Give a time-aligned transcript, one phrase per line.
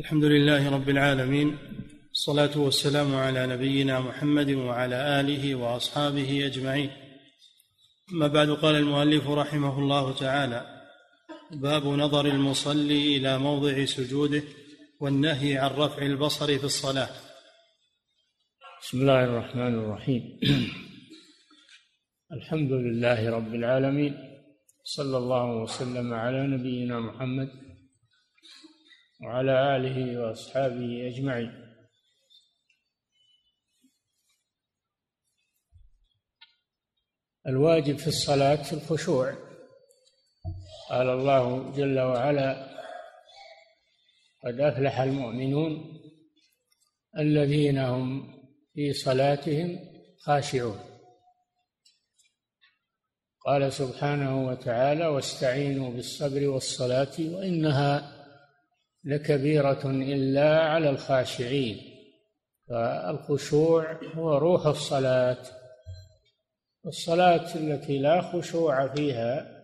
[0.00, 1.58] الحمد لله رب العالمين
[2.12, 6.90] الصلاة والسلام على نبينا محمد وعلى آله وأصحابه أجمعين.
[8.12, 10.60] أما بعد قال المؤلف رحمه الله تعالى
[11.50, 14.42] باب نظر المصلي إلى موضع سجوده
[15.00, 17.10] والنهي عن رفع البصر في الصلاة.
[18.82, 20.22] بسم الله الرحمن الرحيم.
[22.38, 24.14] الحمد لله رب العالمين
[24.84, 27.69] صلى الله وسلم على نبينا محمد
[29.22, 31.66] وعلى آله وأصحابه أجمعين.
[37.46, 39.34] الواجب في الصلاة الخشوع.
[40.90, 42.70] قال الله جل وعلا
[44.44, 46.00] قد أفلح المؤمنون
[47.18, 48.40] الذين هم
[48.74, 49.78] في صلاتهم
[50.18, 50.80] خاشعون.
[53.46, 58.19] قال سبحانه وتعالى واستعينوا بالصبر والصلاة وإنها
[59.04, 61.78] لكبيرة إلا على الخاشعين
[62.68, 65.42] فالخشوع هو روح الصلاة.
[66.86, 69.60] الصلاة التي لا خشوع فيها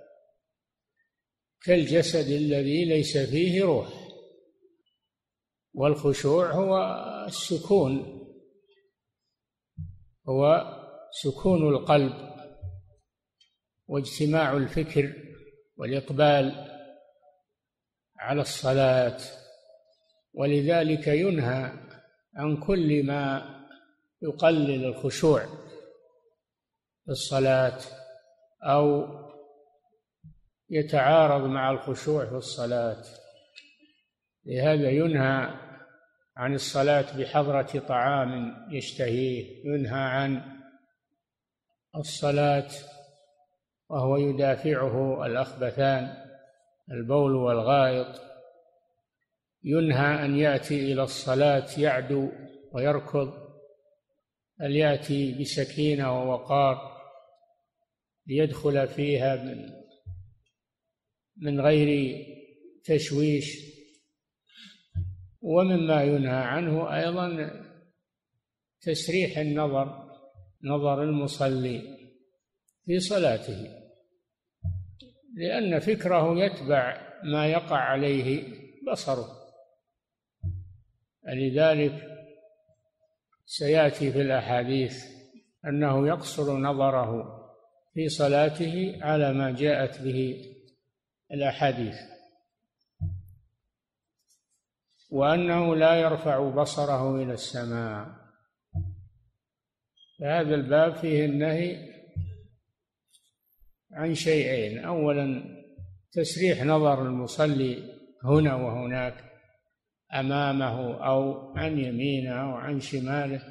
[1.62, 3.88] كالجسد الذي ليس فيه روح
[5.74, 6.78] والخشوع هو
[7.26, 8.22] السكون
[10.28, 10.72] هو
[11.22, 12.36] سكون القلب
[13.86, 15.12] واجتماع الفكر
[15.76, 16.75] والإقبال.
[18.18, 19.18] على الصلاة.
[20.34, 21.72] ولذلك ينهى
[22.36, 23.56] عن كل ما
[24.22, 25.40] يقلل الخشوع
[27.04, 27.78] في الصلاة
[28.62, 29.06] أو
[30.70, 33.02] يتعارض مع الخشوع في الصلاة.
[34.46, 35.54] لهذا ينهى
[36.36, 39.66] عن الصلاة بحضرة طعام يشتهيه.
[39.66, 40.42] ينهى عن
[41.96, 42.68] الصلاة
[43.88, 46.25] وهو يدافعه الأخبثان.
[46.90, 48.20] البول والغائط
[49.64, 52.30] ينهى أن يأتي إلى الصلاة يعدو
[52.72, 53.46] ويركض
[54.60, 56.96] بل يأتي بسكينة ووقار
[58.26, 59.86] ليدخل فيها من
[61.36, 62.16] من غير
[62.84, 63.76] تشويش.
[65.40, 67.50] ومما ينهى عنه أيضا
[68.80, 70.06] تسريح النظر
[70.64, 71.82] نظر المصلي
[72.84, 73.85] في صلاته.
[75.36, 78.44] لأن فكره يتبع ما يقع عليه
[78.92, 79.26] بصره.
[81.28, 82.02] لذلك
[83.46, 85.04] سيأتي في الأحاديث
[85.66, 87.42] أنه يقصر نظره
[87.94, 90.44] في صلاته على ما جاءت به
[91.32, 91.96] الأحاديث
[95.10, 98.26] وأنه لا يرفع بصره إلى السماء.
[100.20, 101.95] فهذا الباب فيه النهي
[103.96, 104.84] عن شيئين.
[104.84, 105.56] اولا
[106.12, 109.24] تسريح نظر المصلي هنا وهناك
[110.14, 113.42] أمامه أو عن يمينه أو عن شماله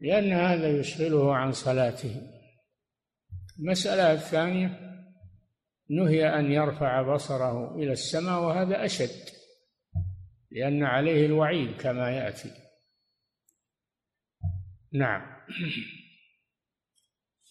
[0.00, 2.22] لأن هذا يشغله عن صلاته.
[3.58, 4.90] المساله الثانية
[5.90, 9.30] نهي أن يرفع بصره إلى السماء وهذا أشد
[10.50, 12.50] لأن عليه الوعيد كما يأتي.
[14.92, 15.22] نعم.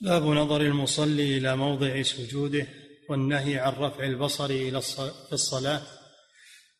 [0.01, 2.67] باب نظر المصلي إلى موضع سجوده
[3.09, 5.81] والنهي عن رفع البصر إلى في الصلاة.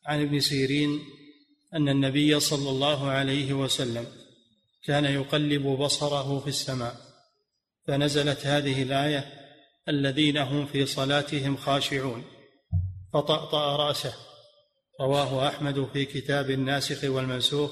[0.05, 0.99] عن ابن سيرين
[1.73, 4.07] أن النبي صلى الله عليه وسلم
[4.85, 6.95] كان يقلب بصره في السماء
[7.87, 9.33] فنزلت هذه الآية
[9.89, 12.23] الذين هم في صلاتهم خاشعون.
[13.13, 14.13] فطأطأ رأسه.
[15.01, 17.71] رواه أحمد في كتاب الناسخ والمنسوخ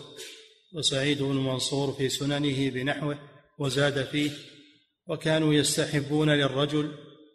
[0.73, 3.19] وسعيد بن منصور في سننه بنحوه
[3.59, 4.31] وزاد فيه
[5.07, 6.91] وكانوا يستحبون للرجل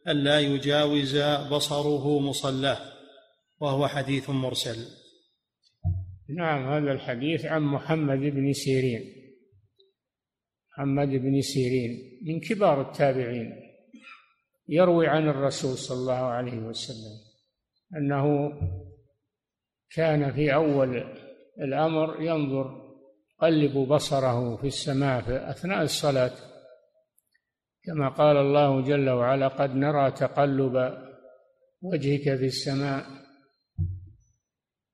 [0.08, 1.16] ألا يجاوز
[1.52, 2.78] بصره مصلاه
[3.60, 4.86] وهو حديث مرسل.
[6.28, 9.22] نعم هذا الحديث عن محمد بن سيرين.
[10.72, 13.52] محمد بن سيرين من كبار التابعين
[14.68, 17.12] يروي عن الرسول صلى الله عليه وسلم
[17.96, 18.52] أنه
[19.90, 21.04] كان في أول
[21.58, 22.82] الأمر ينظر
[23.40, 26.51] قلب بصره في السماء في أثناء الصلاة.
[27.84, 30.98] كما قال الله جل وعلا قد نرى تقلب
[31.82, 33.22] وجهك في السماء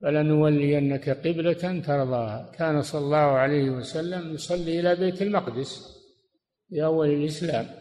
[0.02, 2.52] فلنولينك قبلة ترضاها.
[2.58, 5.98] كان صلى الله عليه وسلم يصلي إلى بيت المقدس
[6.68, 7.66] في أول الإسلام.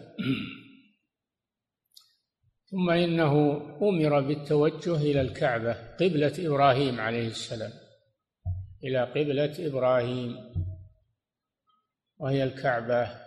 [2.71, 7.71] ثم إنه أمر بالتوجه إلى الكعبة قبلة إبراهيم عليه السلام.
[8.83, 10.35] إلى قبلة إبراهيم
[12.17, 13.26] وهي الكعبة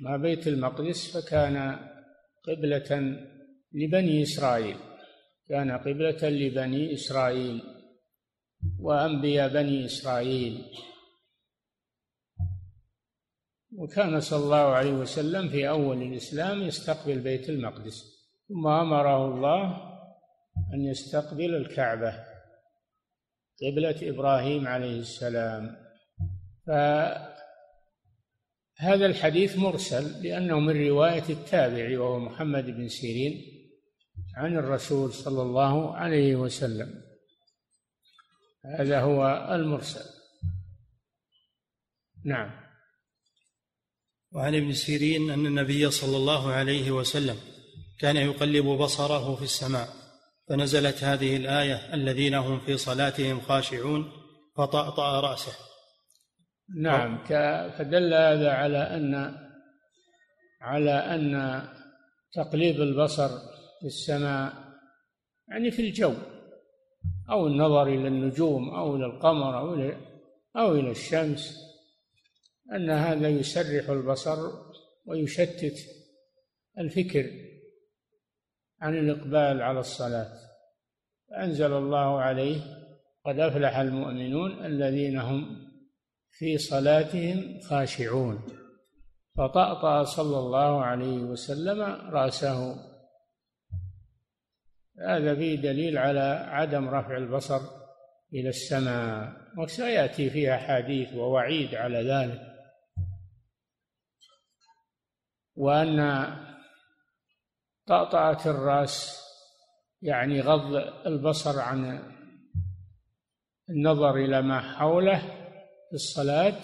[0.00, 1.78] ما بيت المقدس فكان
[2.48, 3.16] قبلة
[3.72, 4.76] لبني إسرائيل.
[5.48, 7.62] كان قبلة لبني إسرائيل.
[8.80, 10.64] وأنبياء بني إسرائيل.
[13.76, 18.02] وكان صلى الله عليه وسلم في أول الإسلام يستقبل بيت المقدس.
[18.48, 19.64] ثم أمره الله
[20.74, 22.24] أن يستقبل الكعبة.
[23.62, 25.76] قبلة إبراهيم عليه السلام.
[28.78, 33.44] فهذا الحديث مرسل لأنه من رواية التابعي وهو محمد بن سيرين
[34.36, 37.02] عن الرسول صلى الله عليه وسلم.
[38.78, 40.04] هذا هو المرسل.
[42.24, 42.50] نعم.
[44.32, 47.36] وعن ابن سيرين أن النبي صلى الله عليه وسلم
[47.98, 49.88] كان يقلب بصره في السماء
[50.48, 54.12] فنزلت هذه الآية الذين هم في صلاتهم خاشعون
[54.56, 55.52] فطأطأ رأسه.
[56.76, 57.24] نعم
[57.70, 59.34] فدل هذا على أن
[60.60, 61.62] على أن
[62.32, 63.28] تقليب البصر
[63.80, 64.52] في السماء
[65.48, 66.14] يعني في الجو
[67.30, 69.96] أو النظر إلى النجوم أو إلى القمر أو إلى
[70.56, 71.56] أو إلى الشمس
[72.72, 74.38] أن هذا يسرح البصر
[75.06, 75.76] ويشتت
[76.78, 77.30] الفكر
[78.80, 80.32] عن الإقبال على الصلاة.
[81.30, 82.60] فأنزل الله عليه
[83.26, 85.67] قد أفلح المؤمنون الذين هم
[86.38, 88.42] في صلاتهم خاشعون.
[89.36, 91.80] فطأطأ صلى الله عليه وسلم
[92.10, 92.74] رأسه.
[95.08, 97.60] هذا فيه دليل على عدم رفع البصر
[98.32, 102.40] إلى السماء وسيأتي فيها حديث ووعيد على ذلك.
[105.56, 106.26] وأن
[107.86, 109.24] طأطأة الرأس
[110.02, 110.74] يعني غض
[111.06, 112.02] البصر عن
[113.70, 115.37] النظر إلى ما حوله
[115.88, 116.62] في الصلاة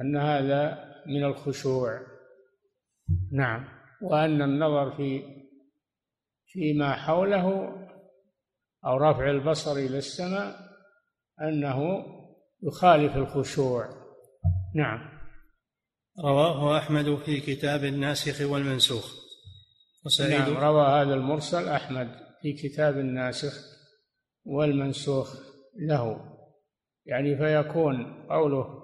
[0.00, 2.00] أن هذا من الخشوع.
[3.32, 3.68] نعم.
[4.02, 5.22] وأن النظر في
[6.46, 7.76] فيما حوله
[8.86, 10.56] أو رفع البصر إلى السماء
[11.42, 12.04] أنه
[12.62, 13.88] يخالف الخشوع.
[14.74, 15.20] نعم.
[16.24, 19.20] رواه أحمد في كتاب الناسخ والمنسوخ.
[20.06, 20.30] وسعيد.
[20.30, 22.08] نعم روى هذا المرسل أحمد
[22.42, 23.54] في كتاب الناسخ
[24.44, 25.36] والمنسوخ
[25.76, 26.29] له.
[27.06, 28.80] يعني فيكون قوله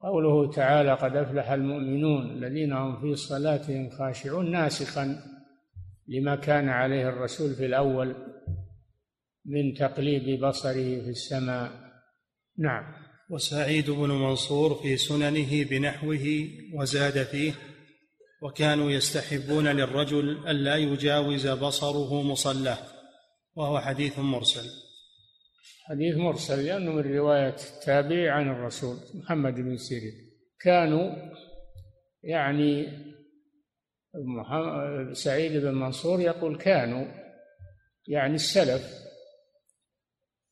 [0.00, 5.22] قوله تعالى قد أفلح المؤمنون الذين هم في صلاتهم خاشعون ناسخا
[6.08, 8.14] لما كان عليه الرسول في الأول
[9.44, 11.70] من تقليب بصره في السماء.
[12.58, 12.84] نعم.
[13.30, 17.52] وسعيد بن منصور في سننه بنحوه وزاد فيه
[18.42, 22.78] وكانوا يستحبون للرجل ألا يجاوز بصره مصلاه
[23.54, 24.91] وهو حديث مرسل.
[25.84, 30.30] حديث مرسل لأنه من رواية التابع عن الرسول محمد بن سيرين.
[30.60, 31.10] كانوا
[32.22, 32.86] يعني
[35.12, 37.06] سعيد بن منصور يقول كانوا
[38.08, 39.02] يعني السلف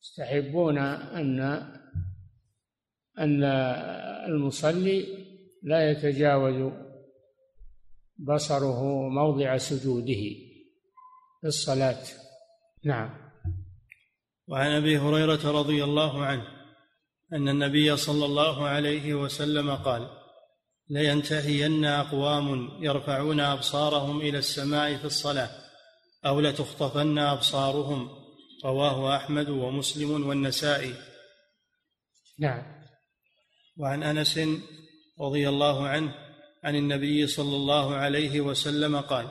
[0.03, 1.41] يستحبون أن
[3.19, 3.45] أن
[4.29, 5.05] المصلي
[5.63, 6.73] لا يتجاوز
[8.19, 10.23] بصره موضع سجوده
[11.41, 12.03] في الصلاة.
[12.85, 13.30] نعم.
[14.51, 16.45] وعن أبي هريرة رضي الله عنه
[17.33, 20.09] أن النبي صلى الله عليه وسلم قال
[20.89, 25.51] لينتهين أقوام يرفعون أبصارهم إلى السماء في الصلاة
[26.27, 28.09] أو لتخطفن أبصارهم.
[28.65, 30.95] رواه أحمد ومسلم والنسائي.
[32.39, 32.63] نعم.
[33.79, 34.41] وعن أنس
[35.21, 36.15] رضي الله عنه
[36.65, 39.27] عن النبي صلى الله عليه وسلم قال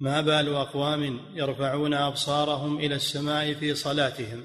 [0.00, 4.44] ما بال أقوام يرفعون أبصارهم إلى السماء في صلاتهم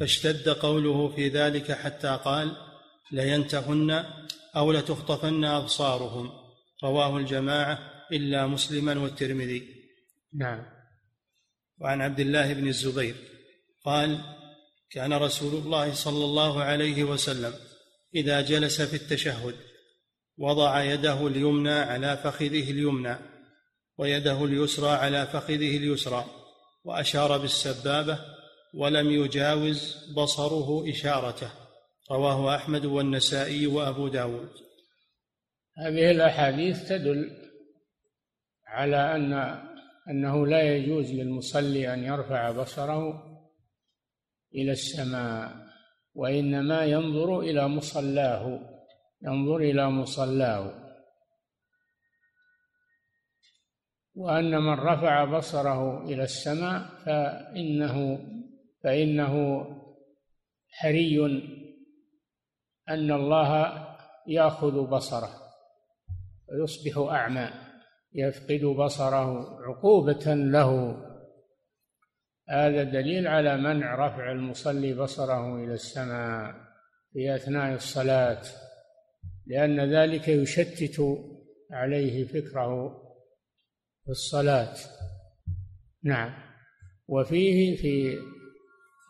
[0.00, 2.56] فاشتد قوله في ذلك حتى قال
[3.12, 4.04] لينتهن
[4.56, 6.30] أو لتخطفن أبصارهم.
[6.84, 7.78] رواه الجماعة
[8.12, 9.62] إلا مسلما والترمذي.
[10.34, 10.78] نعم.
[11.80, 13.14] وعن عبد الله بن الزبير
[13.84, 14.18] قال
[14.90, 17.54] كان رسول الله صلى الله عليه وسلم
[18.14, 19.54] إذا جلس في التشهد
[20.38, 23.16] وضع يده اليمنى على فخذه اليمنى
[23.98, 26.24] ويده اليسرى على فخذه اليسرى
[26.84, 28.18] وأشار بالسبابة
[28.74, 31.50] ولم يجاوز بصره إشارته.
[32.10, 34.50] رواه أحمد والنسائي وأبو داود.
[35.78, 37.30] هذه الأحاديث تدل
[38.66, 39.32] على أن
[40.10, 43.22] أنه لا يجوز للمصلي أن يرفع بصره
[44.54, 45.56] إلى السماء
[46.14, 48.60] وإنما ينظر إلى مصلاه
[49.22, 50.88] ينظر إلى مصلاه.
[54.14, 58.18] وأن من رفع بصره إلى السماء فإنه
[58.88, 59.64] فإنه
[60.68, 61.26] حري
[62.88, 63.74] أن الله
[64.26, 65.30] يأخذ بصره
[66.48, 67.50] ويصبح أعمى
[68.14, 70.96] يفقد بصره عقوبة له.
[72.48, 76.54] هذا دليل على منع رفع المصلي بصره إلى السماء
[77.12, 78.42] في أثناء الصلاة
[79.46, 81.00] لأن ذلك يشتت
[81.70, 82.88] عليه فكره
[84.04, 84.74] في الصلاة.
[86.02, 86.48] نعم.
[87.08, 88.18] وفيه في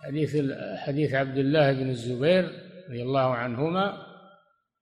[0.05, 0.37] حديث
[0.77, 2.45] حديث عبد الله بن الزبير
[2.89, 4.09] رضي الله عنهما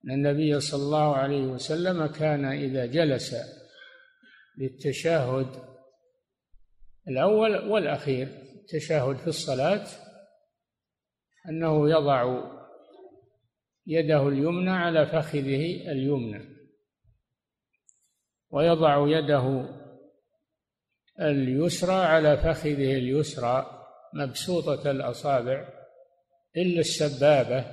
[0.04, 3.36] أن النبي صلى الله عليه وسلم كان إذا جلس
[4.58, 5.46] للتشهد
[7.08, 9.86] الأول والأخير التشهد في الصلاة
[11.48, 12.50] أنه يضع
[13.86, 16.56] يده اليمنى على فخذه اليمنى
[18.50, 19.68] ويضع يده
[21.20, 23.75] اليسرى على فخذه اليسرى.
[24.16, 25.68] مبسوطة الأصابع
[26.56, 27.64] إلا السبابة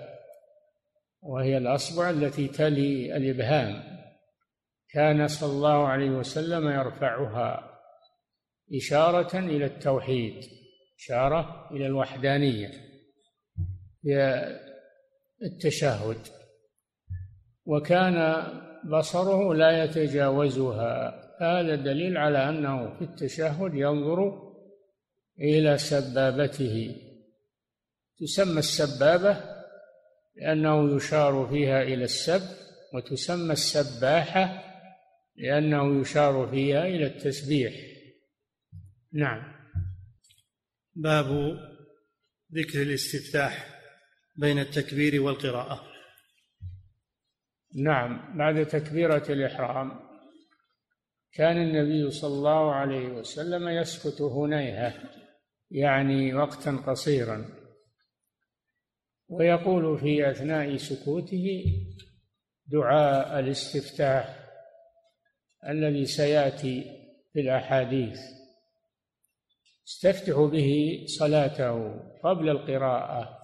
[1.21, 3.83] وهي الأصبع التي تلي الإبهام.
[4.89, 7.79] كان صلى الله عليه وسلم يرفعها
[8.75, 10.33] إشارة إلى التوحيد
[10.99, 12.71] إشارة إلى الوحدانية.
[14.01, 14.43] في
[15.43, 16.17] التشهد.
[17.65, 18.43] وكان
[18.91, 21.23] بصره لا يتجاوزها.
[21.41, 24.42] هذا دليل على أنه في التشهد ينظر
[25.39, 26.95] إلى سبابته.
[28.19, 29.53] تسمى السبابة
[30.35, 32.41] لأنه يشار فيها إلى السب
[32.93, 34.63] وتسمى السباحة
[35.35, 37.73] لأنه يشار فيها إلى التسبيح.
[39.13, 39.53] نعم.
[40.95, 41.57] باب
[42.53, 43.79] ذكر الاستفتاح
[44.35, 45.83] بين التكبير والقراءة.
[47.75, 48.37] نعم.
[48.37, 49.99] بعد تكبيرة الإحرام
[51.33, 55.22] كان النبي صلى الله عليه وسلم يسكت هنيهة.
[55.71, 57.45] يعني وقتا قصيرا.
[59.29, 61.65] ويقول في أثناء سكوته
[62.65, 64.39] دعاء الاستفتاح
[65.69, 66.83] الذي سيأتي
[67.33, 68.19] في الأحاديث.
[69.87, 73.41] يستفتح به صلاته قبل القراءة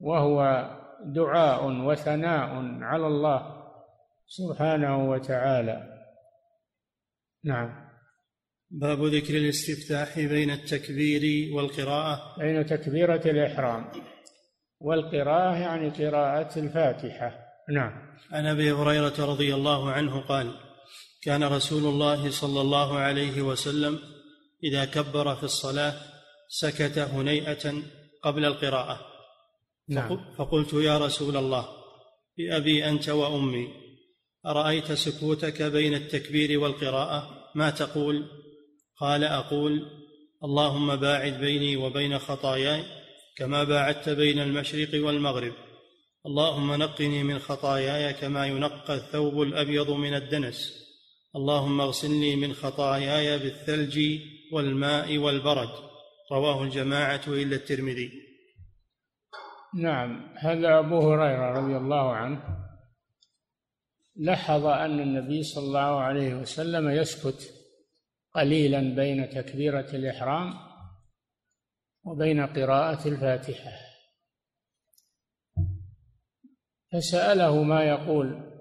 [0.00, 0.70] وهو
[1.04, 2.50] دعاء وثناء
[2.82, 3.70] على الله
[4.26, 6.04] سبحانه وتعالى.
[7.44, 7.85] نعم.
[8.70, 12.38] باب ذكر الاستفتاح بين التكبير والقراءة.
[12.38, 13.90] بين تكبيرة الإحرام
[14.80, 17.38] والقراءة يعني قراءة الفاتحة.
[17.74, 17.92] نعم.
[18.32, 20.54] عن أبي هريرة رضي الله عنه قال
[21.22, 23.98] كان رسول الله صلى الله عليه وسلم
[24.64, 25.94] إذا كبر في الصلاة
[26.48, 27.72] سكت هنيئة
[28.22, 29.00] قبل القراءة.
[29.88, 30.34] نعم.
[30.38, 31.68] فقلت يا رسول الله
[32.38, 33.68] بأبي أنت وأمي
[34.46, 38.45] أرأيت سكوتك بين التكبير والقراءة؟ ما تقول؟
[39.00, 39.86] قال أقول
[40.44, 42.84] اللهم باعد بيني وبين خطاياي
[43.36, 45.52] كما باعدت بين المشرق والمغرب.
[46.26, 50.86] اللهم نقني من خطاياي كما ينقى الثوب الأبيض من الدنس.
[51.36, 54.00] اللهم اغسلني من خطاياي بالثلج
[54.52, 55.70] والماء والبرد.
[56.32, 58.10] رواه الجماعة إلا الترمذي.
[59.74, 62.66] نعم هذا أبو هريرة رضي الله عنه
[64.16, 67.55] لاحظ أن النبي صلى الله عليه وسلم يسكت
[68.36, 70.54] قليلا بين تكبيرة الإحرام
[72.04, 73.72] وبين قراءة الفاتحة.
[76.92, 78.52] فسأله ما يقول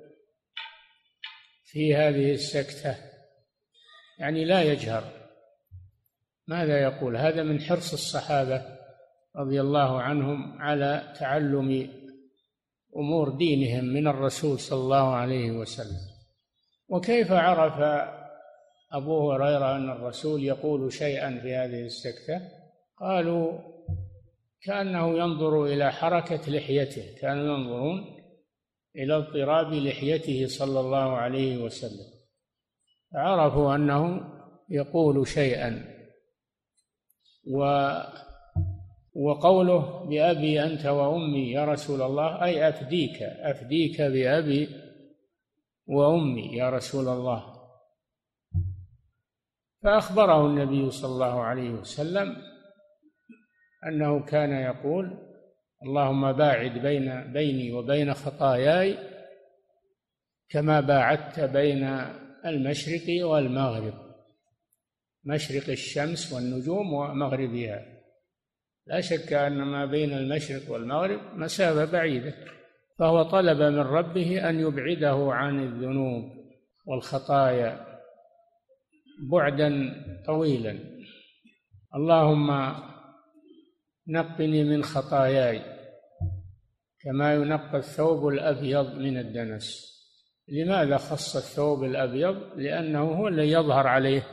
[1.63, 2.95] في هذه السكتة.
[4.19, 5.03] يعني لا يجهر.
[6.47, 8.77] ماذا يقول؟ هذا من حرص الصحابة
[9.35, 11.91] رضي الله عنهم على تعلم
[12.95, 16.15] أمور دينهم من الرسول صلى الله عليه وسلم.
[16.87, 17.79] وكيف عرف
[18.91, 22.41] أبو هريرة أن الرسول يقول شيئا في هذه السكتة
[22.97, 23.59] قالوا
[24.61, 28.15] كأنه ينظر إلى حركة لحيته كانوا ينظرون
[28.95, 32.15] إلى اضطراب لحيته صلى الله عليه وسلم.
[33.13, 34.21] عرفوا أنه
[34.69, 35.95] يقول شيئا.
[37.51, 37.89] و
[39.15, 44.69] وقوله بأبي أنت وأمي يا رسول الله أي أفديك أفديك بأبي
[45.87, 47.54] وأمي يا رسول الله.
[49.85, 52.35] فأخبره النبي صلى الله عليه وسلم
[53.87, 55.17] أنه كان يقول
[55.83, 58.97] اللهم باعد بين بيني وبين خطاياي
[60.49, 61.83] كما باعدت بين
[62.45, 63.93] المشرق والمغرب
[65.25, 67.85] مشرق الشمس والنجوم ومغربها.
[68.87, 72.33] لا شك أن ما بين المشرق والمغرب مسافة بعيدة
[72.99, 76.23] فهو طلب من ربه أن يبعده عن الذنوب
[76.85, 77.84] والخطايا.
[79.19, 79.93] بعدا
[80.25, 80.79] طويلا.
[81.95, 82.75] اللهم
[84.07, 85.61] نقني من خطاياي
[87.01, 89.95] كما ينقى الثوب الأبيض من الدنس.
[90.47, 94.27] لماذا خص الثوب الأبيض؟ لأنه هو الذي يظهر عليه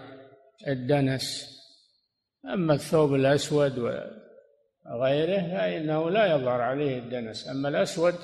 [0.69, 1.53] الدنس.
[2.55, 7.49] أما الثوب الأسود وغيره فإنه لا يظهر عليه الدنس.
[7.49, 8.15] أما الأسود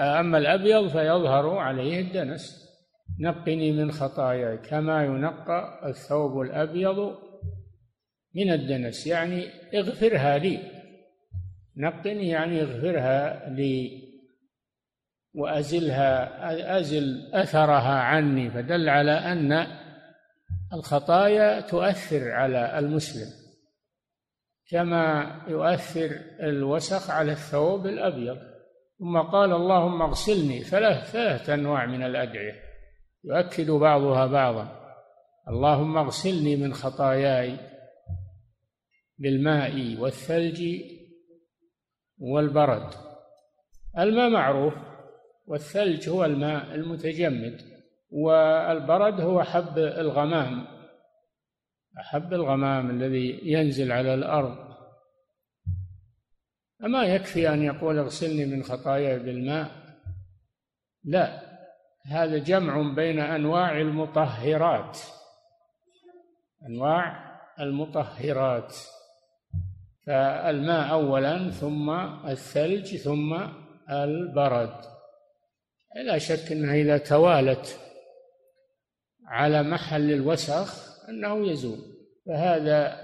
[0.00, 2.63] أما الأبيض فيظهر عليه الدنس.
[3.20, 7.18] نقني من خطاياي كما ينقى الثوب الأبيض
[8.34, 9.06] من الدنس.
[9.06, 10.58] يعني اغفرها لي.
[11.76, 14.04] نقني يعني اغفرها لي.
[15.34, 19.66] وأزلها أزل أثرها عني فدل على أن
[20.72, 23.44] الخطايا تؤثر على المسلم.
[24.70, 28.38] كما يؤثر الوسخ على الثوب الأبيض.
[28.98, 32.63] ثم قال اللهم اغسلني ثلاث ثلاث أنواع من الأدعية.
[33.24, 34.84] يؤكد بعضها بعضا.
[35.48, 37.56] اللهم اغسلني من خطاياي
[39.18, 40.80] بالماء والثلج
[42.18, 42.94] والبرد.
[43.98, 44.74] الماء معروف
[45.46, 47.60] والثلج هو الماء المتجمد
[48.10, 50.66] والبرد هو حب الغمام.
[51.96, 54.74] حب الغمام الذي ينزل على الأرض.
[56.84, 59.70] أما يكفي أن يقول اغسلني من خطاياي بالماء؟
[61.04, 61.43] لا.
[62.06, 64.98] هذا جمع بين أنواع المطهرات.
[66.66, 67.24] أنواع
[67.60, 68.74] المطهرات.
[70.06, 71.90] فالماء أولا ثم
[72.28, 73.46] الثلج ثم
[73.90, 74.80] البرد.
[76.06, 77.80] لا شك أنها إذا توالت
[79.26, 81.78] على محل الوسخ أنه يزول.
[82.26, 83.00] فهذا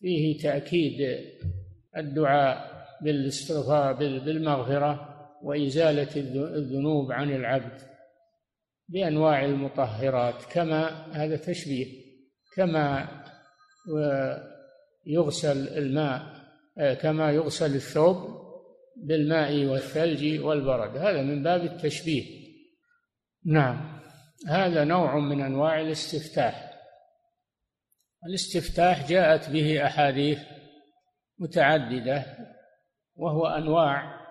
[0.00, 1.18] فيه تأكيد
[1.96, 5.11] الدعاء بالإستغفار بالمغفرة.
[5.42, 6.16] وإزالة
[6.56, 7.80] الذنوب عن العبد
[8.88, 11.86] بأنواع المطهرات كما هذا تشبيه
[12.56, 13.08] كما
[15.06, 16.42] يغسل الماء
[17.00, 18.42] كما يغسل الثوب
[18.96, 20.96] بالماء والثلج والبرد.
[20.96, 22.24] هذا من باب التشبيه.
[23.46, 24.00] نعم.
[24.48, 26.72] هذا نوع من أنواع الاستفتاح.
[28.28, 30.38] الاستفتاح جاءت به أحاديث
[31.38, 32.24] متعددة
[33.16, 34.21] وهو أنواع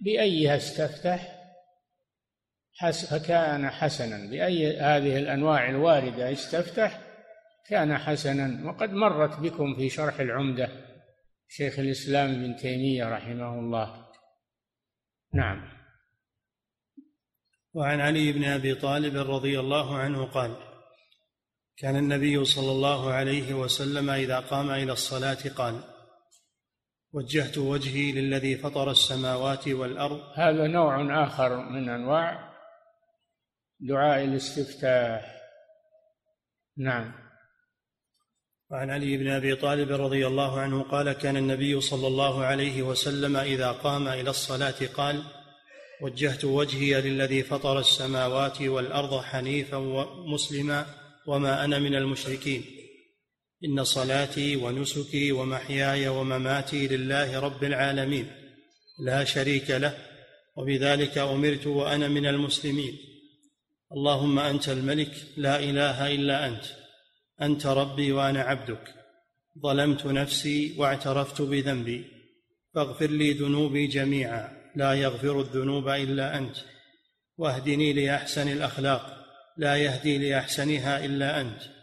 [0.00, 1.40] بأيها استفتح
[3.10, 7.00] فكان حسنا بأي هذه الأنواع الواردة استفتح
[7.68, 8.68] كان حسنا.
[8.68, 10.68] وقد مرت بكم في شرح العمدة
[11.48, 14.06] شيخ الإسلام ابن تيمية رحمه الله.
[15.34, 15.80] نعم.
[17.74, 20.56] وعن علي بن أبي طالب رضي الله عنه قال
[21.76, 25.82] كان النبي صلى الله عليه وسلم إذا قام إلى الصلاة قال
[27.12, 30.20] وجهت وجهي للذي فطر السماوات والأرض.
[30.34, 32.50] هذا نوع آخر من أنواع
[33.80, 35.40] دعاء الاستفتاح.
[36.76, 37.12] نعم.
[38.70, 43.36] وعن علي بن أبي طالب رضي الله عنه قال كان النبي صلى الله عليه وسلم
[43.36, 45.22] إذا قام إلى الصلاة قال
[46.02, 50.86] وجهت وجهي للذي فطر السماوات والأرض حنيفا ومسلما
[51.26, 52.79] وما أنا من المشركين.
[53.64, 58.26] إن صلاتي ونسكي ومحياي ومماتي لله رب العالمين.
[58.98, 59.98] لا شريك له
[60.56, 62.98] وبذلك أمرت وأنا من المسلمين.
[63.92, 66.64] اللهم أنت الملك لا إله إلا أنت.
[67.42, 68.94] أنت ربي وأنا عبدك.
[69.62, 72.04] ظلمت نفسي واعترفت بذنبي.
[72.74, 74.48] فاغفر لي ذنوبي جميعا.
[74.76, 76.56] لا يغفر الذنوب إلا أنت.
[77.36, 79.26] واهدني لأحسن الأخلاق.
[79.56, 81.79] لا يهدي لأحسنها إلا أنت.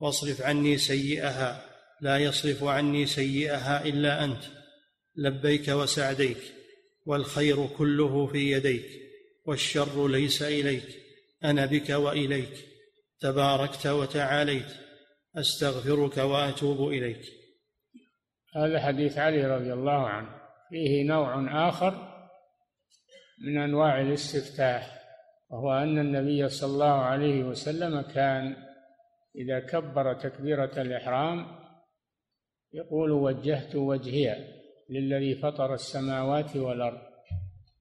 [0.00, 1.62] واصرف عني سيئها
[2.00, 4.42] لا يصرف عني سيئها إلا أنت.
[5.16, 6.38] لبيك وسعديك
[7.06, 8.86] والخير كله في يديك
[9.46, 10.88] والشر ليس إليك
[11.44, 12.66] أنا بك وإليك
[13.20, 14.72] تباركت وتعاليت
[15.36, 17.22] أستغفرك وأتوب إليك.
[18.56, 20.28] هذا حديث علي رضي الله عنه.
[20.70, 22.16] فيه نوع آخر
[23.46, 25.00] من أنواع الاستفتاح
[25.50, 28.65] وهو أن النبي صلى الله عليه وسلم كان
[29.36, 31.46] إذا كبر تكبيرة الإحرام
[32.72, 34.36] يقول وجهت وجهي
[34.90, 37.00] للذي فطر السماوات والأرض.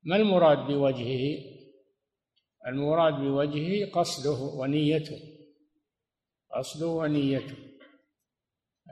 [0.04, 1.40] ما المراد بوجهه؟
[2.68, 5.20] المراد بوجهه قصده ونيته.
[6.56, 7.56] قصده ونيته.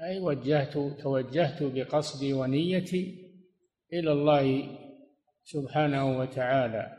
[0.04, 3.32] أي وجهت توجهت بقصدي ونيتي
[3.94, 4.78] إلى الله
[5.44, 6.98] سبحانه وتعالى.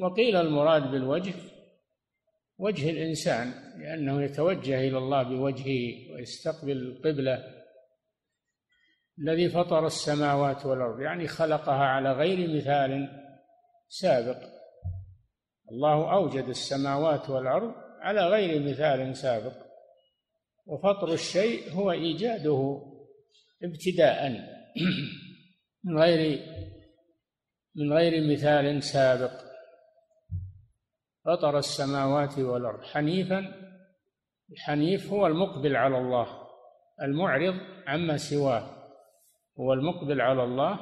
[0.00, 1.34] وقيل المراد بالوجه
[2.58, 7.54] وجه الإنسان لأنه يتوجه إلى الله بوجهه ويستقبل القبلة
[9.18, 13.08] الذي فطر السماوات والأرض يعني خلقها على غير مثال
[13.88, 14.38] سابق.
[15.70, 19.56] الله أوجد السماوات والأرض على غير مثال سابق
[20.66, 22.82] وفطر الشيء هو إيجاده
[23.62, 24.30] ابتداء
[25.84, 26.40] من غير
[27.76, 29.43] من غير مثال سابق.
[31.24, 32.82] فطر السماوات والأرض.
[32.84, 33.54] حنيفا
[34.52, 36.26] الحنيف هو المقبل على الله
[37.02, 37.54] المعرض
[37.86, 38.90] عما سواه.
[39.60, 40.80] هو المقبل على الله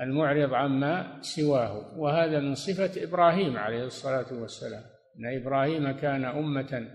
[0.00, 1.98] المعرض عما سواه.
[1.98, 4.84] وهذا من صفة إبراهيم عليه الصلاة والسلام
[5.18, 6.88] أن إبراهيم كان أمة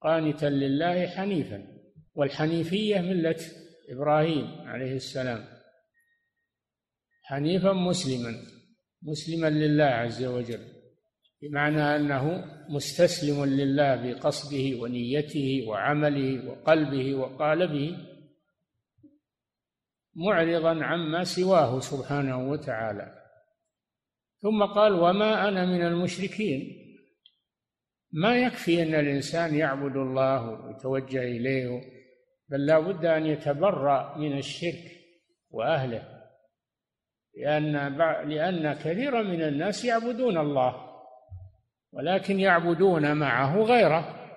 [0.00, 1.66] قانتا لله حنيفا.
[2.14, 3.36] والحنيفية ملة
[3.88, 5.44] إبراهيم عليه السلام.
[7.22, 8.34] حنيفا مسلما
[9.02, 10.75] مسلما لله عز وجل.
[11.42, 17.96] بمعنى أنه مستسلم لله بقصده ونيته وعمله وقلبه وقالبه
[20.14, 23.22] معرضا عما سواه سبحانه وتعالى.
[24.38, 26.82] ثم قال وما أنا من المشركين.
[28.12, 31.80] ما يكفي أن الإنسان يعبد الله ويتوجه إليه
[32.48, 34.92] بل لا بد أن يتبرأ من الشرك
[35.50, 36.16] وأهله
[37.36, 37.72] لأن
[38.28, 40.85] لأن كثيرا من الناس يعبدون الله.
[41.96, 44.30] ولكن يعبدون معه غيره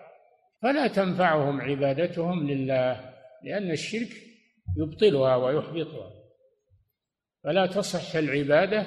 [0.61, 4.09] فلا تنفعهم عبادتهم لله لأن الشرك
[4.77, 6.11] يبطلها ويحبطها.
[7.43, 8.85] فلا تصح العبادة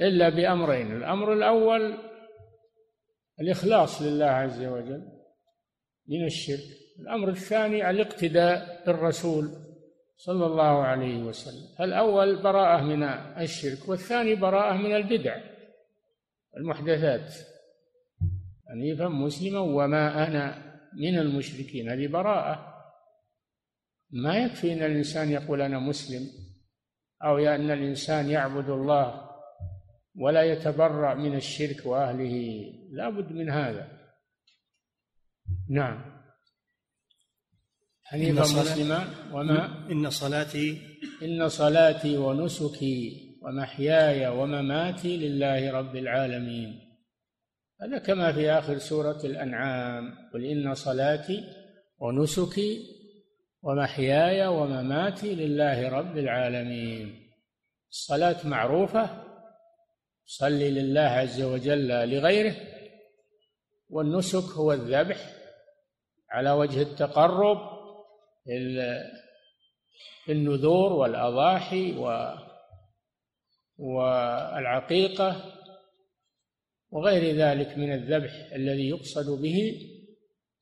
[0.00, 1.98] إلا بأمرين الأمر الأول
[3.40, 5.08] الإخلاص لله عز وجل
[6.08, 6.64] من الشرك
[7.00, 9.50] الأمر الثاني الاقتداء بالرسول
[10.16, 13.02] صلى الله عليه وسلم الأول براءة من
[13.42, 15.51] الشرك والثاني براءة من البدع.
[16.56, 17.34] المحدثات.
[18.68, 21.90] حنيفا مسلما وما أنا من المشركين.
[21.90, 22.72] هذه براءة.
[24.10, 26.28] ما يكفي أن الإنسان يقول أنا مسلم
[27.24, 29.30] أو أن الإنسان يعبد الله
[30.16, 32.64] ولا يتبرأ من الشرك وأهله.
[32.90, 33.88] لا بد من هذا.
[35.70, 36.22] نعم.
[38.04, 40.82] حنيفا مسلما وما؟ إن صلاتي
[41.22, 43.21] إن صلاتي ونسكي.
[43.44, 46.80] ومحياي ومماتي لله رب العالمين.
[47.82, 50.14] هذا كما في آخر سورة الأنعام.
[50.34, 51.44] قل إن صلاتي
[51.98, 52.78] ونسكي
[53.62, 57.30] ومحياي ومماتي لله رب العالمين.
[57.90, 59.32] الصلاة معروفة
[60.24, 62.56] صلي لله عز وجل لغيره
[63.88, 65.16] والنسك هو الذبح
[66.30, 67.58] على وجه التقرب
[70.24, 72.34] في النذور والأضاحي و
[73.78, 75.36] والعقيقة
[76.90, 79.88] وغير ذلك من الذبح الذي يقصد به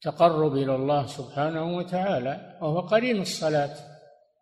[0.02, 3.74] تقرب إلى الله سبحانه وتعالى وهو قرين الصلاة.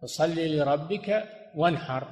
[0.03, 2.09] فصل لربك وانحر.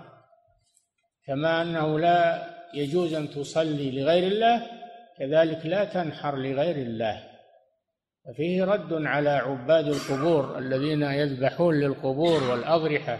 [1.27, 4.67] كما أنه لا يجوز أن تصلي لغير الله
[5.19, 7.23] كذلك لا تنحر لغير الله.
[8.25, 13.19] ففيه رد على عباد القبور الذين يذبحون للقبور والأضرحة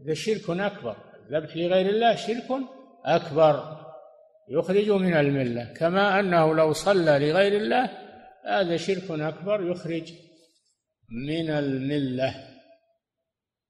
[0.00, 0.96] هذا شرك أكبر.
[1.30, 2.48] الذبح لغير الله شرك
[3.04, 3.84] أكبر
[4.48, 5.64] يخرج من الملة.
[5.64, 7.84] كما أنه لو صلى لغير الله
[8.46, 10.12] هذا شرك أكبر يخرج
[11.10, 12.34] من الملة.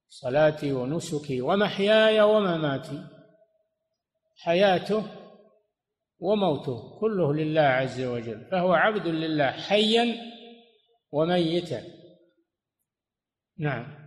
[0.08, 3.06] صلاتي ونسكي ومحياي ومماتي
[4.36, 5.04] حياته
[6.18, 8.44] وموته كله لله عز وجل.
[8.50, 10.16] فهو عبد لله حيا
[11.12, 11.82] وميتا.
[13.58, 14.03] نعم.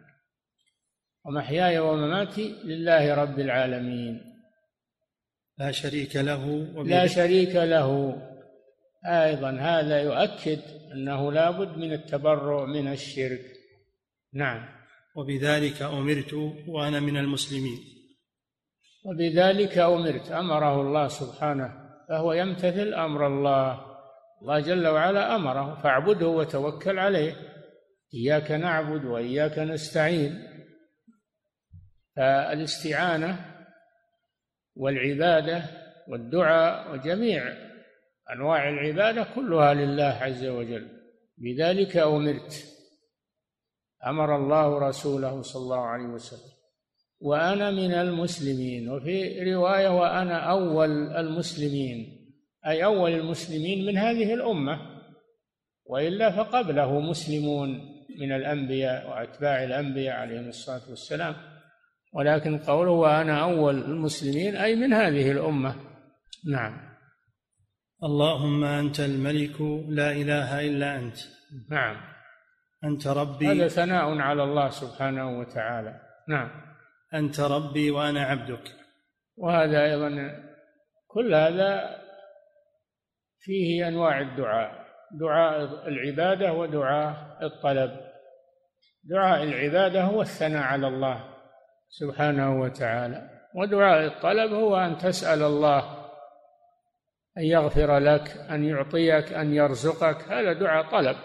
[1.27, 4.33] ومحياي ومماتي لله رب العالمين.
[5.57, 6.47] لا شريك له
[6.83, 8.15] لا شريك له.
[9.05, 10.59] أيضا هذا يؤكد
[10.93, 13.41] أنه لا بد من التبرع من الشرك.
[14.33, 14.65] نعم.
[15.15, 16.33] وبذلك أمرت
[16.67, 17.79] وأنا من المسلمين.
[19.05, 20.31] وبذلك أمرت.
[20.31, 21.73] أمره الله سبحانه
[22.09, 23.81] فهو يمتثل أمر الله.
[24.41, 27.35] الله جل وعلا أمره فاعبده وتوكل عليه.
[28.13, 30.46] إياك نعبد وإياك نستعين.
[32.17, 33.45] فالاستعانة
[34.75, 35.63] والعبادة
[36.07, 37.43] والدعاء وجميع
[38.33, 40.87] أنواع العبادة كلها لله عز وجل.
[41.37, 42.65] بذلك أمرت.
[44.07, 46.51] أمر الله رسوله صلى الله عليه وسلم.
[47.19, 48.89] وأنا من المسلمين.
[48.89, 52.27] وفي رواية وأنا أول المسلمين.
[52.67, 54.79] أي أول المسلمين من هذه الأمة.
[55.85, 57.69] وإلا فقبله مسلمون
[58.19, 61.56] من الأنبياء وأتباع الأنبياء عليهم الصلاة والسلام.
[62.13, 65.75] ولكن قوله وأنا أول المسلمين أي من هذه الأمة.
[66.51, 66.87] نعم.
[68.03, 71.17] اللهم أنت الملك لا إله إلا أنت.
[71.69, 71.97] نعم.
[72.83, 73.47] أنت ربي.
[73.47, 76.01] هذا ثناء على الله سبحانه وتعالى.
[76.29, 76.49] نعم.
[77.13, 78.63] أنت ربي وأنا عبدك.
[79.37, 80.31] وهذا أيضا
[81.07, 81.95] كل هذا
[83.39, 84.87] فيه أنواع الدعاء.
[85.19, 87.91] دعاء العبادة ودعاء الطلب.
[89.03, 91.36] دعاء العبادة هو الثناء على الله.
[91.89, 93.29] سبحانه وتعالى.
[93.55, 96.07] ودعاء الطلب هو أن تسأل الله
[97.37, 100.31] أن يغفر لك أن يعطيك أن يرزقك.
[100.31, 101.15] هذا دعاء طلب.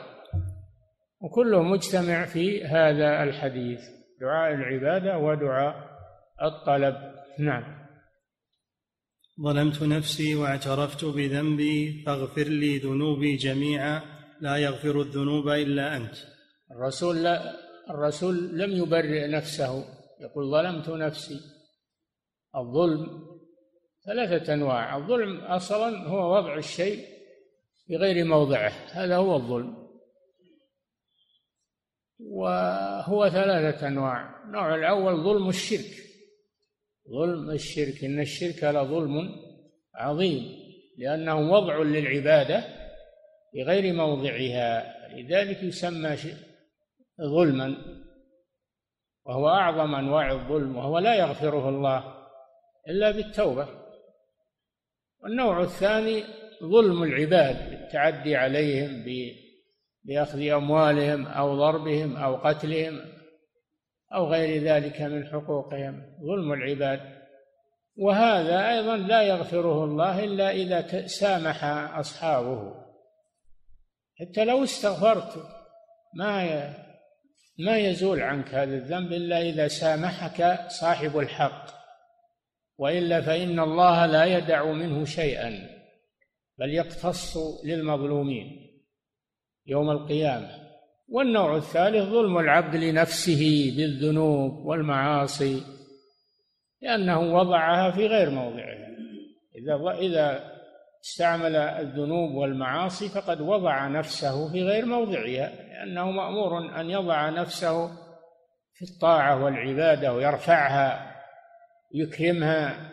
[1.21, 3.81] وكله مجتمع في هذا الحديث.
[4.21, 5.75] دعاء العبادة ودعاء
[6.43, 6.97] الطلب.
[7.39, 7.83] نعم.
[9.43, 14.01] ظلمت نفسي واعترفت بذنبي فاغفر لي ذنوبي جميعا.
[14.41, 16.15] لا يغفر الذنوب إلا أنت.
[16.71, 17.55] الرسول لا
[17.91, 20.02] الرسول لم يبرئ نفسه.
[20.23, 21.41] يقول ظلمت نفسي.
[22.57, 23.23] الظلم
[24.07, 24.97] ثلاثة أنواع.
[24.97, 27.07] الظلم أصلا هو وضع الشيء
[27.87, 28.73] في غير موضعه.
[28.91, 29.89] هذا هو الظلم.
[32.21, 34.45] وهو ثلاثة أنواع.
[34.45, 35.91] النوع الأول ظلم الشرك.
[37.11, 38.05] ظلم الشرك.
[38.05, 39.29] إن الشرك لظلم
[39.95, 40.63] عظيم
[40.99, 42.65] لأنه وضع للعبادة
[43.55, 44.99] بغير موضعها.
[45.17, 46.17] لذلك يسمى
[47.21, 47.77] ظلما.
[49.27, 52.15] وهو أعظم أنواع الظلم وهو لا يغفره الله
[52.89, 53.69] إلا بالتوبة.
[55.23, 56.25] والنوع الثاني
[56.63, 59.05] ظلم العباد بالتعدي عليهم
[60.05, 63.01] بأخذ أموالهم أو ضربهم أو قتلهم
[64.15, 66.03] أو غير ذلك من حقوقهم.
[66.21, 67.01] ظلم العباد.
[67.97, 71.65] وهذا أيضا لا يغفره الله إلا إذا سامح
[71.99, 72.75] أصحابه.
[74.21, 75.47] حتى لو استغفرت
[76.15, 76.43] ما
[77.59, 81.67] ما يزول عنك هذا الذنب إلا إذا سامحك صاحب الحق.
[82.79, 85.69] وإلا فإن الله لا يدع منه شيئا
[86.59, 88.71] بل يقتص للمظلومين
[89.67, 90.63] يوم القيامة.
[91.09, 95.63] والنوع الثالث ظلم العبد لنفسه بالذنوب والمعاصي
[96.83, 98.89] لأنه وضعها في غير موضعها.
[99.57, 100.53] إذا إذا
[101.05, 105.53] استعمل الذنوب والمعاصي فقد وضع نفسه في غير موضعها.
[105.83, 107.89] لأنه مأمور أن يضع نفسه
[108.75, 111.17] في الطاعة والعبادة ويرفعها
[111.95, 112.91] يكرمها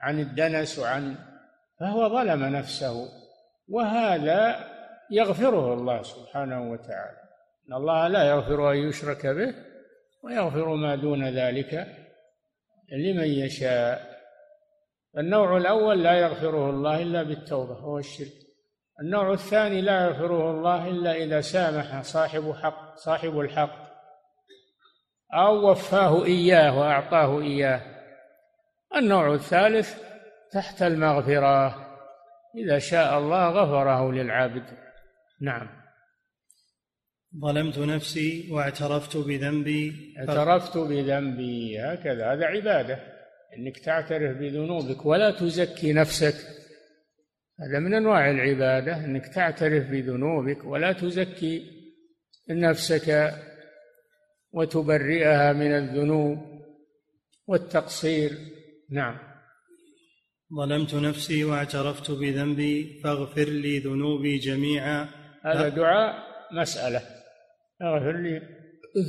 [0.00, 1.16] عن الدنس وعن
[1.80, 3.08] فهو ظلم نفسه
[3.68, 4.70] وهذا
[5.10, 7.20] يغفره الله سبحانه وتعالى.
[7.68, 9.54] إن الله لا يغفر أن يشرك به
[10.24, 11.86] ويغفر ما دون ذلك
[12.92, 14.20] لمن يشاء.
[15.18, 18.49] النوع الأول لا يغفره الله إلا بالتوبة هو الشرك.
[19.00, 23.90] النوع الثاني لا يغفره الله إلا إذا سامح صاحب حق صاحب الحق
[25.34, 27.80] أو وفاه إياه وأعطاه إياه.
[28.96, 29.94] النوع الثالث
[30.52, 31.86] تحت المغفرة
[32.56, 34.64] إذا شاء الله غفره للعبد.
[35.40, 35.68] نعم.
[37.40, 42.98] ظلمت نفسي واعترفت بذنبي اعترفت بذنبي هكذا هذا عبادة.
[43.58, 46.59] إنك تعترف بذنوبك ولا تزكي نفسك.
[47.62, 51.62] هذا من أنواع العبادة إنك تعترف بذنوبك ولا تزكي
[52.50, 53.34] نفسك
[54.52, 56.38] وتبرئها من الذنوب
[57.46, 58.30] والتقصير.
[58.90, 59.18] نعم.
[60.56, 65.08] ظلمت نفسي واعترفت بذنبي فاغفر لي ذنوبي جميعا.
[65.44, 66.14] هذا دعاء
[66.52, 67.00] مسألة.
[67.82, 68.42] اغفر لي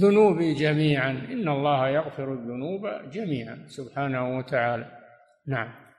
[0.02, 1.12] ذنوبي جميعا.
[1.12, 3.66] إن الله يغفر الذنوب جميعا.
[3.68, 5.00] سبحانه وتعالى.
[5.48, 5.91] نعم.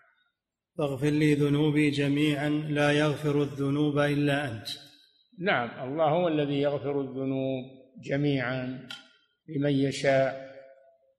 [0.79, 4.69] فاغفر لي ذنوبي جميعا لا يغفر الذنوب إلا أنت.
[5.39, 7.65] نعم الله هو الذي يغفر الذنوب
[8.05, 8.89] جميعا
[9.49, 10.53] لمن يشاء.